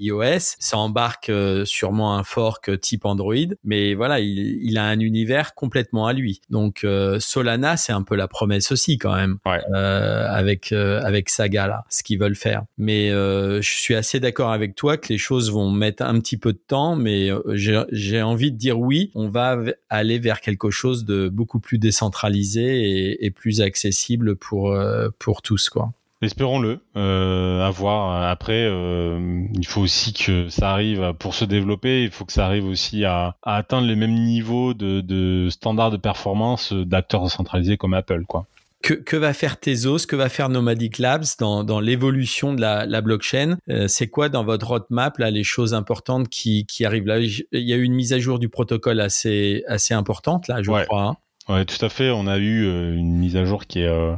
[0.00, 5.00] iOS ça embarque euh, sûrement un fork type Android mais voilà il, il a un
[5.00, 6.40] univers complètement à lui.
[6.48, 6.86] Donc
[7.18, 9.60] Solana c'est un peu la promesse aussi quand même ouais.
[9.74, 12.62] avec avec Saga là ce qu'ils veulent faire.
[12.78, 16.52] Mais je suis assez d'accord avec toi que les choses vont mettre un petit peu
[16.52, 17.42] de temps, mais euh,
[17.90, 23.24] j'ai envie de dire oui, on va aller vers quelque chose de beaucoup plus décentralisé
[23.24, 25.92] et, plus accessible pour, euh, pour tous, quoi.
[26.20, 26.80] Espérons-le.
[26.96, 28.28] Euh, à voir.
[28.28, 32.02] Après, il faut aussi que ça arrive pour se développer.
[32.02, 35.96] Il faut que ça arrive aussi à, atteindre les mêmes niveaux de, de standards de
[35.96, 38.46] performance d'acteurs décentralisés comme Apple, quoi
[38.82, 42.86] que, que, va faire Tezos, que va faire Nomadic Labs dans, dans l'évolution de la,
[42.86, 43.58] la blockchain?
[43.68, 47.18] Euh, C'est quoi dans votre roadmap là les choses importantes qui, qui arrivent là?
[47.18, 50.70] Il y a eu une mise à jour du protocole assez assez importante là, je
[50.70, 51.02] crois.
[51.02, 51.16] Hein.
[51.48, 52.10] Ouais, tout à fait.
[52.10, 54.14] On a eu euh, une mise à jour qui est, euh,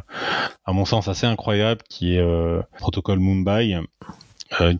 [0.64, 3.78] à mon sens, assez incroyable, qui est le protocole Mumbai,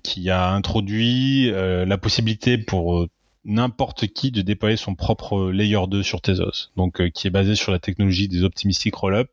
[0.03, 3.07] qui a introduit la possibilité pour
[3.45, 7.70] n'importe qui de déployer son propre layer 2 sur Tezos, donc qui est basé sur
[7.70, 9.28] la technologie des optimistic rollup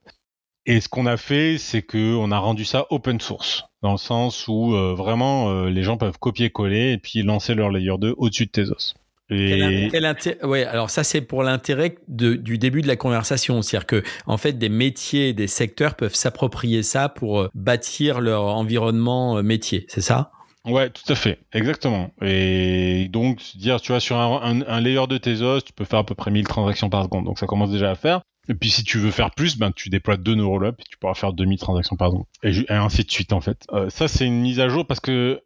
[0.67, 3.97] et ce qu'on a fait, c'est que on a rendu ça open source, dans le
[3.97, 8.13] sens où euh, vraiment euh, les gens peuvent copier-coller et puis lancer leur layer 2
[8.17, 8.93] au-dessus de Tezos.
[9.29, 9.87] Et...
[9.91, 14.37] Quel, ouais, alors ça c'est pour l'intérêt du début de la conversation, c'est-à-dire que en
[14.37, 20.01] fait des métiers, des secteurs peuvent s'approprier ça pour euh, bâtir leur environnement métier, c'est
[20.01, 20.31] ça?
[20.65, 22.11] Ouais, tout à fait, exactement.
[22.21, 25.99] Et donc, dire, tu vois, sur un, un, un, layer de Tezos, tu peux faire
[25.99, 27.23] à peu près 1000 transactions par seconde.
[27.23, 28.21] Donc, ça commence déjà à faire.
[28.49, 31.13] Et puis si tu veux faire plus, ben tu déploies deux neurolopes et tu pourras
[31.13, 32.25] faire 2000 transactions par seconde.
[32.43, 33.65] Et, ainsi de suite en fait.
[33.73, 35.41] Euh, ça c'est une mise à jour parce que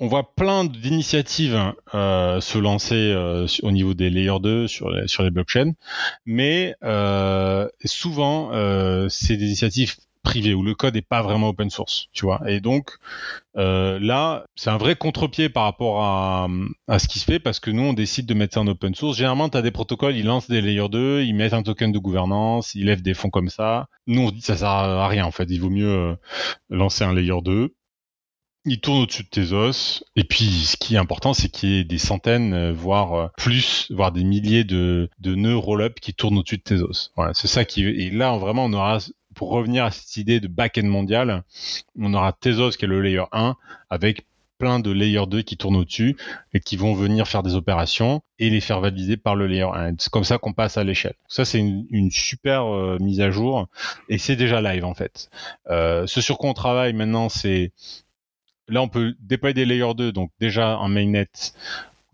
[0.00, 5.06] on voit plein d'initiatives euh, se lancer euh, au niveau des layers 2 sur les,
[5.06, 5.72] sur les blockchains,
[6.24, 11.70] mais euh, souvent euh, c'est des initiatives privé où le code est pas vraiment open
[11.70, 12.40] source, tu vois.
[12.46, 12.96] Et donc
[13.56, 16.48] euh, là, c'est un vrai contre-pied par rapport à,
[16.88, 18.94] à ce qui se fait parce que nous on décide de mettre ça en open
[18.94, 19.16] source.
[19.16, 21.98] Généralement, tu as des protocoles, ils lancent des layers 2, ils mettent un token de
[21.98, 23.88] gouvernance, ils lèvent des fonds comme ça.
[24.06, 26.14] Nous on se dit ça sert à rien en fait, il vaut mieux euh,
[26.68, 27.74] lancer un layer 2
[28.66, 30.04] il tourne au-dessus de tes os.
[30.16, 33.90] Et puis, ce qui est important, c'est qu'il y ait des centaines, euh, voire plus,
[33.90, 37.10] voire des milliers de, de nœuds roll-up qui tournent au-dessus de tes os.
[37.16, 37.84] Voilà, c'est ça qui.
[37.84, 38.98] Et là, vraiment, on aura
[39.40, 41.44] pour revenir à cette idée de back-end mondial,
[41.98, 43.56] on aura Tezos qui est le layer 1
[43.88, 44.26] avec
[44.58, 46.14] plein de layer 2 qui tournent au-dessus
[46.52, 49.94] et qui vont venir faire des opérations et les faire valider par le layer 1.
[49.98, 51.14] C'est comme ça qu'on passe à l'échelle.
[51.26, 53.66] Ça, c'est une, super euh, mise à jour
[54.10, 55.30] et c'est déjà live en fait.
[55.70, 57.72] Euh, ce sur quoi on travaille maintenant, c'est
[58.68, 61.30] là on peut déployer des layers 2, donc déjà en mainnet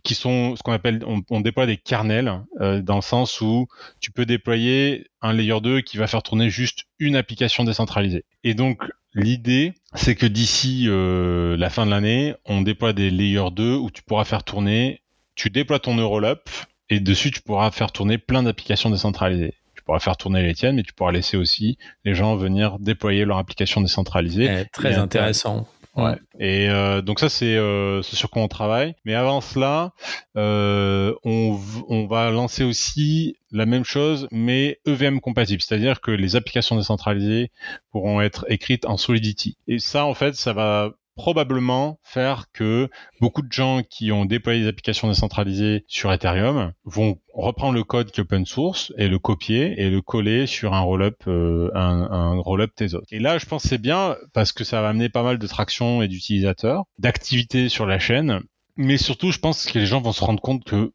[0.07, 3.67] qui sont ce qu'on appelle, on, déploie des kernels euh, dans le sens où
[4.01, 8.25] tu peux déployer un layer 2 qui va faire tourner juste une application décentralisée.
[8.45, 8.85] Et donc
[9.15, 13.91] l'idée, c'est que d'ici euh, la fin de l'année, on déploie des layers 2 où
[13.91, 15.03] tu pourras faire tourner,
[15.35, 16.49] tu déploies ton Eurolop
[16.89, 19.55] et dessus tu pourras faire tourner plein d'applications décentralisées.
[19.75, 23.25] Tu pourras faire tourner les tiennes, mais tu pourras laisser aussi les gens venir déployer
[23.25, 24.67] leur application décentralisée.
[24.73, 25.67] très intéressant.
[25.97, 26.17] Ouais.
[26.39, 28.95] Et euh, donc ça c'est euh, sur quoi on travaille.
[29.05, 29.93] Mais avant cela,
[30.37, 36.37] euh, on, on va lancer aussi la même chose, mais EVM compatible, c'est-à-dire que les
[36.37, 37.51] applications décentralisées
[37.91, 39.57] pourront être écrites en Solidity.
[39.69, 42.89] Et ça, en fait, ça va probablement faire que
[43.21, 48.11] beaucoup de gens qui ont déployé des applications décentralisées sur Ethereum vont reprendre le code
[48.11, 52.09] qui est open source et le copier et le coller sur un rollup euh, un,
[52.11, 53.03] un rollup Tezos.
[53.11, 56.03] Et là, je pense c'est bien parce que ça va amener pas mal de traction
[56.03, 58.43] et d'utilisateurs, d'activités sur la chaîne
[58.77, 60.93] mais surtout, je pense que les gens vont se rendre compte que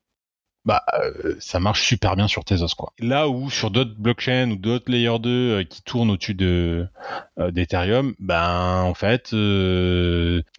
[0.64, 2.94] bah euh, ça marche super bien sur Tezos quoi.
[3.00, 6.88] Là où sur d'autres blockchains ou d'autres layer 2 euh, qui tournent au-dessus de
[7.40, 9.30] euh, d'Ethereum, ben en fait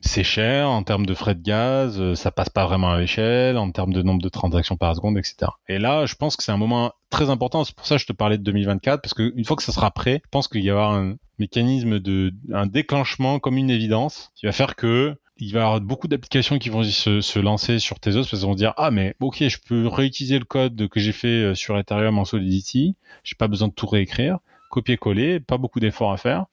[0.00, 3.70] c'est cher en termes de frais de gaz, ça passe pas vraiment à l'échelle, en
[3.70, 5.52] termes de nombre de transactions par seconde, etc.
[5.68, 7.64] Et là, je pense que c'est un moment très important.
[7.64, 9.90] C'est pour ça que je te parlais de 2024 parce qu'une fois que ça sera
[9.90, 14.46] prêt, je pense qu'il y aura un mécanisme de un déclenchement comme une évidence qui
[14.46, 17.98] va faire que il va y avoir beaucoup d'applications qui vont se, se, lancer sur
[17.98, 21.12] Tezos parce qu'ils vont dire ah mais ok je peux réutiliser le code que j'ai
[21.12, 24.38] fait euh, sur Ethereum en Solidity, j'ai pas besoin de tout réécrire,
[24.70, 26.46] copier-coller, pas beaucoup d'efforts à faire.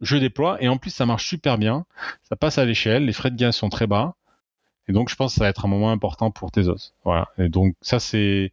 [0.00, 1.86] Je déploie et en plus ça marche super bien,
[2.24, 4.16] ça passe à l'échelle, les frais de gaz sont très bas
[4.88, 6.92] et donc je pense que ça va être un moment important pour Tezos.
[7.04, 8.52] Voilà et donc ça c'est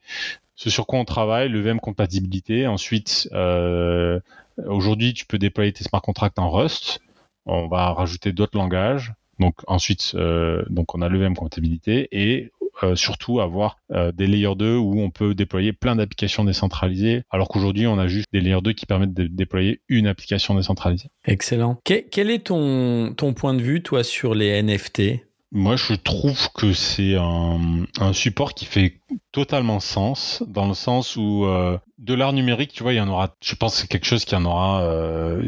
[0.54, 2.68] ce sur quoi on travaille, le VM compatibilité.
[2.68, 4.20] Ensuite, euh,
[4.68, 7.00] aujourd'hui, tu peux déployer tes smart contracts en Rust.
[7.46, 9.14] On va rajouter d'autres langages.
[9.40, 12.52] Donc ensuite, euh, donc on a le VM compatibilité et
[12.84, 17.50] euh, surtout avoir euh, des layers 2 où on peut déployer plein d'applications décentralisées, alors
[17.50, 21.10] qu'aujourd'hui on a juste des layers 2 qui permettent de déployer une application décentralisée.
[21.26, 21.78] Excellent.
[21.84, 26.74] quel est ton, ton point de vue, toi, sur les NFT moi, je trouve que
[26.74, 29.00] c'est un, un, support qui fait
[29.32, 33.10] totalement sens, dans le sens où euh, de l'art numérique, tu vois, il y en
[33.10, 34.88] aura, je pense que c'est quelque chose qui en aura,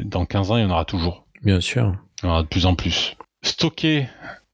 [0.03, 1.27] dans 15 ans, il y en aura toujours.
[1.43, 1.93] Bien sûr.
[2.23, 4.07] Il y en aura de plus en plus stocker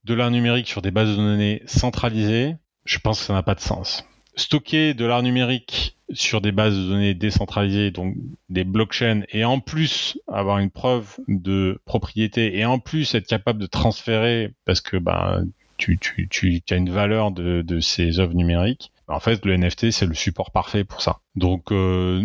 [0.03, 3.55] de l'art numérique sur des bases de données centralisées, je pense que ça n'a pas
[3.55, 4.05] de sens.
[4.35, 8.15] Stocker de l'art numérique sur des bases de données décentralisées, donc
[8.49, 13.59] des blockchains, et en plus avoir une preuve de propriété, et en plus être capable
[13.59, 15.41] de transférer, parce que bah,
[15.77, 15.99] tu,
[16.69, 20.51] as une valeur de, de ces œuvres numériques, en fait, le NFT, c'est le support
[20.51, 21.19] parfait pour ça.
[21.35, 22.23] Donc, euh,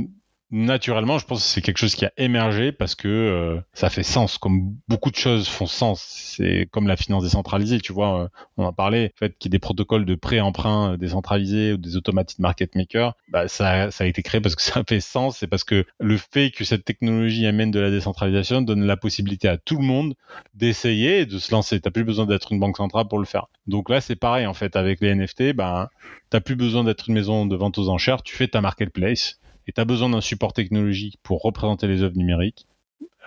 [0.52, 4.02] naturellement, je pense que c'est quelque chose qui a émergé parce que euh, ça fait
[4.02, 6.02] sens, comme beaucoup de choses font sens.
[6.36, 8.28] C'est comme la finance décentralisée, tu vois, euh,
[8.58, 11.96] on en parlait, le fait qu'il y ait des protocoles de pré-emprunt décentralisés ou des
[11.96, 15.46] automatic market makers, bah, ça, ça a été créé parce que ça fait sens, c'est
[15.46, 19.56] parce que le fait que cette technologie amène de la décentralisation donne la possibilité à
[19.56, 20.14] tout le monde
[20.54, 21.80] d'essayer et de se lancer.
[21.80, 23.46] T'as plus besoin d'être une banque centrale pour le faire.
[23.66, 25.88] Donc là, c'est pareil en fait avec les NFT, ben,
[26.28, 29.38] t'as plus besoin d'être une maison de vente aux enchères, tu fais ta marketplace
[29.72, 32.66] et tu as besoin d'un support technologique pour représenter les œuvres numériques,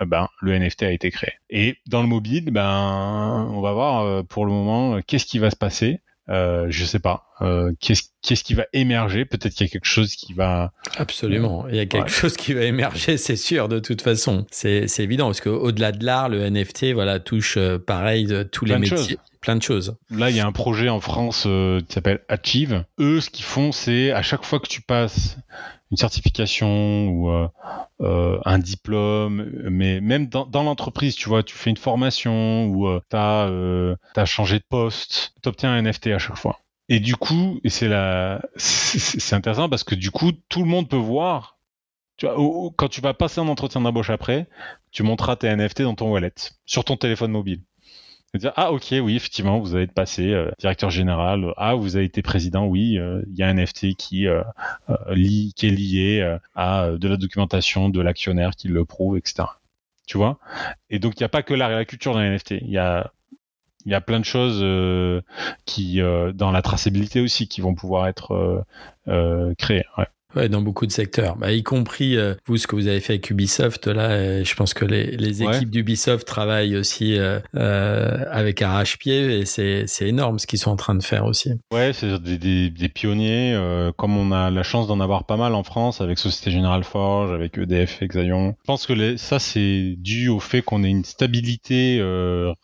[0.00, 1.32] eh ben, le NFT a été créé.
[1.50, 5.50] Et dans le mobile, ben, on va voir euh, pour le moment qu'est-ce qui va
[5.50, 6.00] se passer.
[6.28, 7.26] Euh, je sais pas.
[7.40, 9.24] Euh, qu'est-ce, qu'est-ce qui va émerger?
[9.24, 10.72] Peut-être qu'il y a quelque chose qui va.
[10.96, 11.66] Absolument.
[11.68, 14.44] Il y a quelque chose qui va émerger, c'est sûr, de toute façon.
[14.50, 18.64] C'est, c'est évident parce qu'au-delà de l'art, le NFT, voilà, touche euh, pareil de tous
[18.64, 19.18] les métiers.
[19.46, 19.96] Plein de choses.
[20.10, 22.84] Là, il y a un projet en France euh, qui s'appelle Achieve.
[22.98, 25.38] Eux, ce qu'ils font, c'est à chaque fois que tu passes
[25.92, 27.46] une certification ou euh,
[28.00, 33.16] euh, un diplôme, mais même dans, l'entreprise, tu vois, tu fais une formation ou tu
[33.16, 36.58] as, changé de poste, tu obtiens un NFT à chaque fois.
[36.88, 40.88] Et du coup, et c'est la, c'est intéressant parce que du coup, tout le monde
[40.88, 41.60] peut voir.
[42.16, 42.34] Tu vois,
[42.74, 44.48] quand tu vas passer un entretien d'embauche après,
[44.90, 46.34] tu montreras tes NFT dans ton wallet,
[46.64, 47.60] sur ton téléphone mobile
[48.56, 51.52] ah ok oui effectivement vous avez passé euh, directeur général.
[51.56, 52.66] Ah vous avez été président.
[52.66, 54.42] Oui euh, il y a un NFT qui euh,
[55.56, 59.48] qui est lié à de la documentation de l'actionnaire qui le prouve etc
[60.06, 60.38] tu vois?
[60.88, 62.78] Et donc il n'y a pas que l'art la culture dans les NFT il y
[62.78, 63.12] a
[63.84, 64.64] il y a plein de choses
[65.64, 66.00] qui
[66.34, 68.64] dans la traçabilité aussi qui vont pouvoir être
[69.58, 69.84] créées.
[70.36, 73.14] Ouais, dans beaucoup de secteurs, bah, y compris euh, vous, ce que vous avez fait
[73.14, 73.86] avec Ubisoft.
[73.86, 79.40] Là, euh, je pense que les, les équipes d'Ubisoft travaillent aussi euh, euh avec arrache-pied
[79.40, 81.52] et c'est énorme ce qu'ils sont en train de faire aussi.
[81.72, 83.58] Ouais, c'est des, des, des, pionniers.
[83.96, 87.32] comme on a la chance d'en avoir pas mal en France avec Société Générale Forge,
[87.32, 88.56] avec EDF, Exaion.
[88.58, 92.02] Je pense que les, ça, c'est dû au fait qu'on ait une stabilité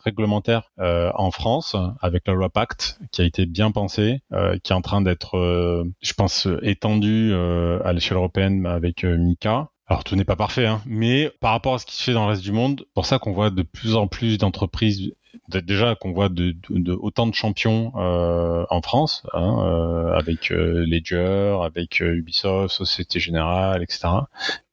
[0.03, 4.21] réglementaire en France avec la loi Pacte qui a été bien pensée,
[4.63, 7.31] qui est en train d'être, je pense, étendue
[7.62, 9.69] euh, à l'échelle européenne avec euh, Mika.
[9.87, 12.23] Alors tout n'est pas parfait, hein, mais par rapport à ce qui se fait dans
[12.23, 15.11] le reste du monde, pour ça qu'on voit de plus en plus d'entreprises,
[15.49, 16.55] déjà qu'on voit de,
[16.93, 23.83] autant de champions euh, en France, hein, euh, avec euh, Ledger, avec Ubisoft, Société Générale,
[23.83, 24.07] etc.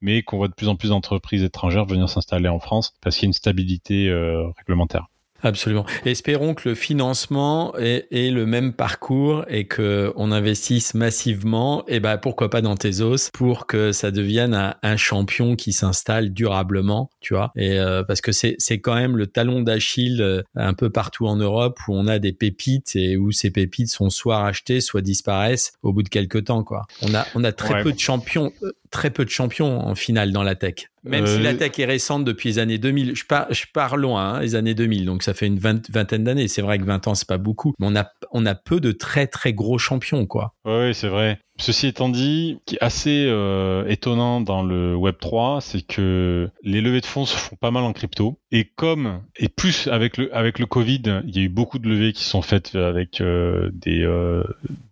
[0.01, 3.25] Mais qu'on voit de plus en plus d'entreprises étrangères venir s'installer en France parce qu'il
[3.25, 4.11] y a une stabilité
[4.59, 5.09] réglementaire.
[5.43, 5.87] Absolument.
[6.05, 11.85] Espérons que le financement ait, le même parcours et que on investisse massivement.
[11.89, 17.11] Et ben pourquoi pas dans Tezos pour que ça devienne un, champion qui s'installe durablement,
[17.21, 17.53] tu vois.
[17.57, 21.27] Et euh, parce que c'est c'est quand même le talon d'Achille euh, un peu partout
[21.27, 25.01] en Europe où on a des pépites et où ces pépites sont soit rachetées, soit
[25.01, 26.87] disparaissent au bout de quelques temps, quoi.
[27.03, 30.33] On a on a très peu de champions, euh, très peu de champions en finale
[30.33, 30.90] dans la tech.
[31.03, 34.35] Même si la tech est récente depuis les années 2000, je pars, je pars loin,
[34.35, 36.49] hein, les années 2000, donc ça fait une vingtaine d'années.
[36.49, 38.93] C'est vrai que 20 ans, c'est pas beaucoup, mais on a, on a peu de
[38.93, 40.55] très très gros champions, quoi.
[40.65, 41.39] Oui, c'est vrai.
[41.61, 46.49] Ceci étant dit, ce qui est assez euh, étonnant dans le Web 3, c'est que
[46.63, 48.39] les levées de fonds se font pas mal en crypto.
[48.51, 51.87] Et comme, et plus avec le, avec le Covid, il y a eu beaucoup de
[51.87, 54.43] levées qui sont faites avec euh, des, euh,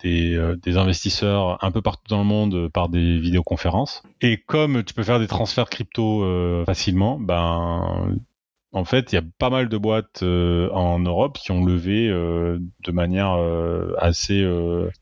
[0.02, 4.02] des, des investisseurs un peu partout dans le monde par des vidéoconférences.
[4.20, 8.18] Et comme tu peux faire des transferts crypto facilement, ben
[8.72, 12.08] en fait, il y a pas mal de boîtes euh, en Europe qui ont levé
[12.08, 14.46] euh, de manière euh, assez,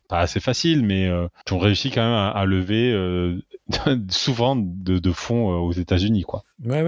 [0.09, 1.11] pas assez facile, mais
[1.45, 2.95] qui ont réussi quand même à, lever
[4.09, 6.45] souvent de, fonds aux États-Unis, quoi.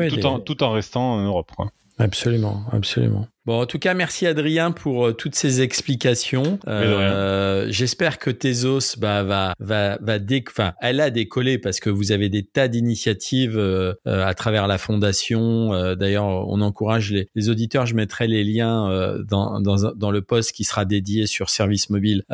[0.09, 1.71] tout, en, tout en restant en Europe, quoi.
[1.99, 3.27] Absolument, absolument.
[3.49, 6.59] Bon, en tout cas, merci Adrien pour euh, toutes ces explications.
[6.69, 10.45] Euh, J'espère que Tezos bah, va va va dé...
[10.47, 14.67] enfin, elle a décollé parce que vous avez des tas d'initiatives euh, euh à travers
[14.67, 15.73] la fondation.
[15.73, 17.87] Euh, d'ailleurs, on encourage les, les, auditeurs.
[17.87, 22.25] Je mettrai les liens dans, dans dans le post qui sera dédié sur Service Mobile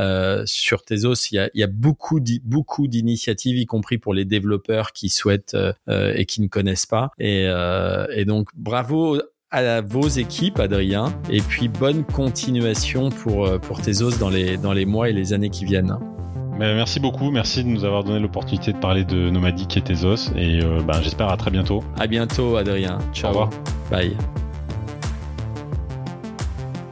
[0.47, 1.29] sur Tezos.
[1.31, 5.11] Il y a il y a beaucoup beaucoup d'initiatives, y compris pour les développeurs qui
[5.11, 5.57] souhaitent
[5.89, 7.13] et qui ne connaissent pas.
[7.21, 9.21] Et et donc bravo
[9.55, 11.13] à vos équipes, Adrien.
[11.31, 15.33] Et puis bonne continuation pour, euh, pour Tezos dans les, dans les mois et les
[15.33, 15.97] années qui viennent.
[16.59, 20.33] merci beaucoup, merci de nous avoir donné l'opportunité de parler de Nomadic et Tezos.
[20.37, 21.83] Et euh, ben, j'espère à très bientôt.
[21.99, 22.99] À bientôt, Adrien.
[23.13, 23.31] Ciao.
[23.31, 23.51] Au revoir.
[23.91, 24.17] Bye.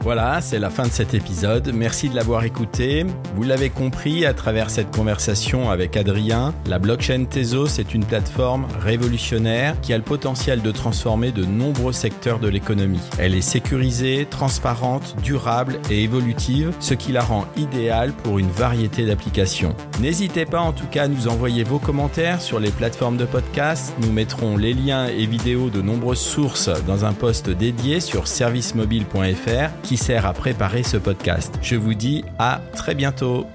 [0.03, 1.71] Voilà, c'est la fin de cet épisode.
[1.73, 3.05] Merci de l'avoir écouté.
[3.37, 8.67] Vous l'avez compris à travers cette conversation avec Adrien, la blockchain Tezos est une plateforme
[8.81, 12.99] révolutionnaire qui a le potentiel de transformer de nombreux secteurs de l'économie.
[13.17, 19.05] Elle est sécurisée, transparente, durable et évolutive, ce qui la rend idéale pour une variété
[19.05, 19.73] d'applications.
[20.01, 23.93] N'hésitez pas en tout cas à nous envoyer vos commentaires sur les plateformes de podcast.
[24.01, 29.71] Nous mettrons les liens et vidéos de nombreuses sources dans un post dédié sur servicemobile.fr
[29.97, 31.57] sert à préparer ce podcast.
[31.61, 33.45] Je vous dis à très bientôt.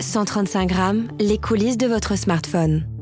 [0.00, 2.95] 135 grammes, les coulisses de votre smartphone.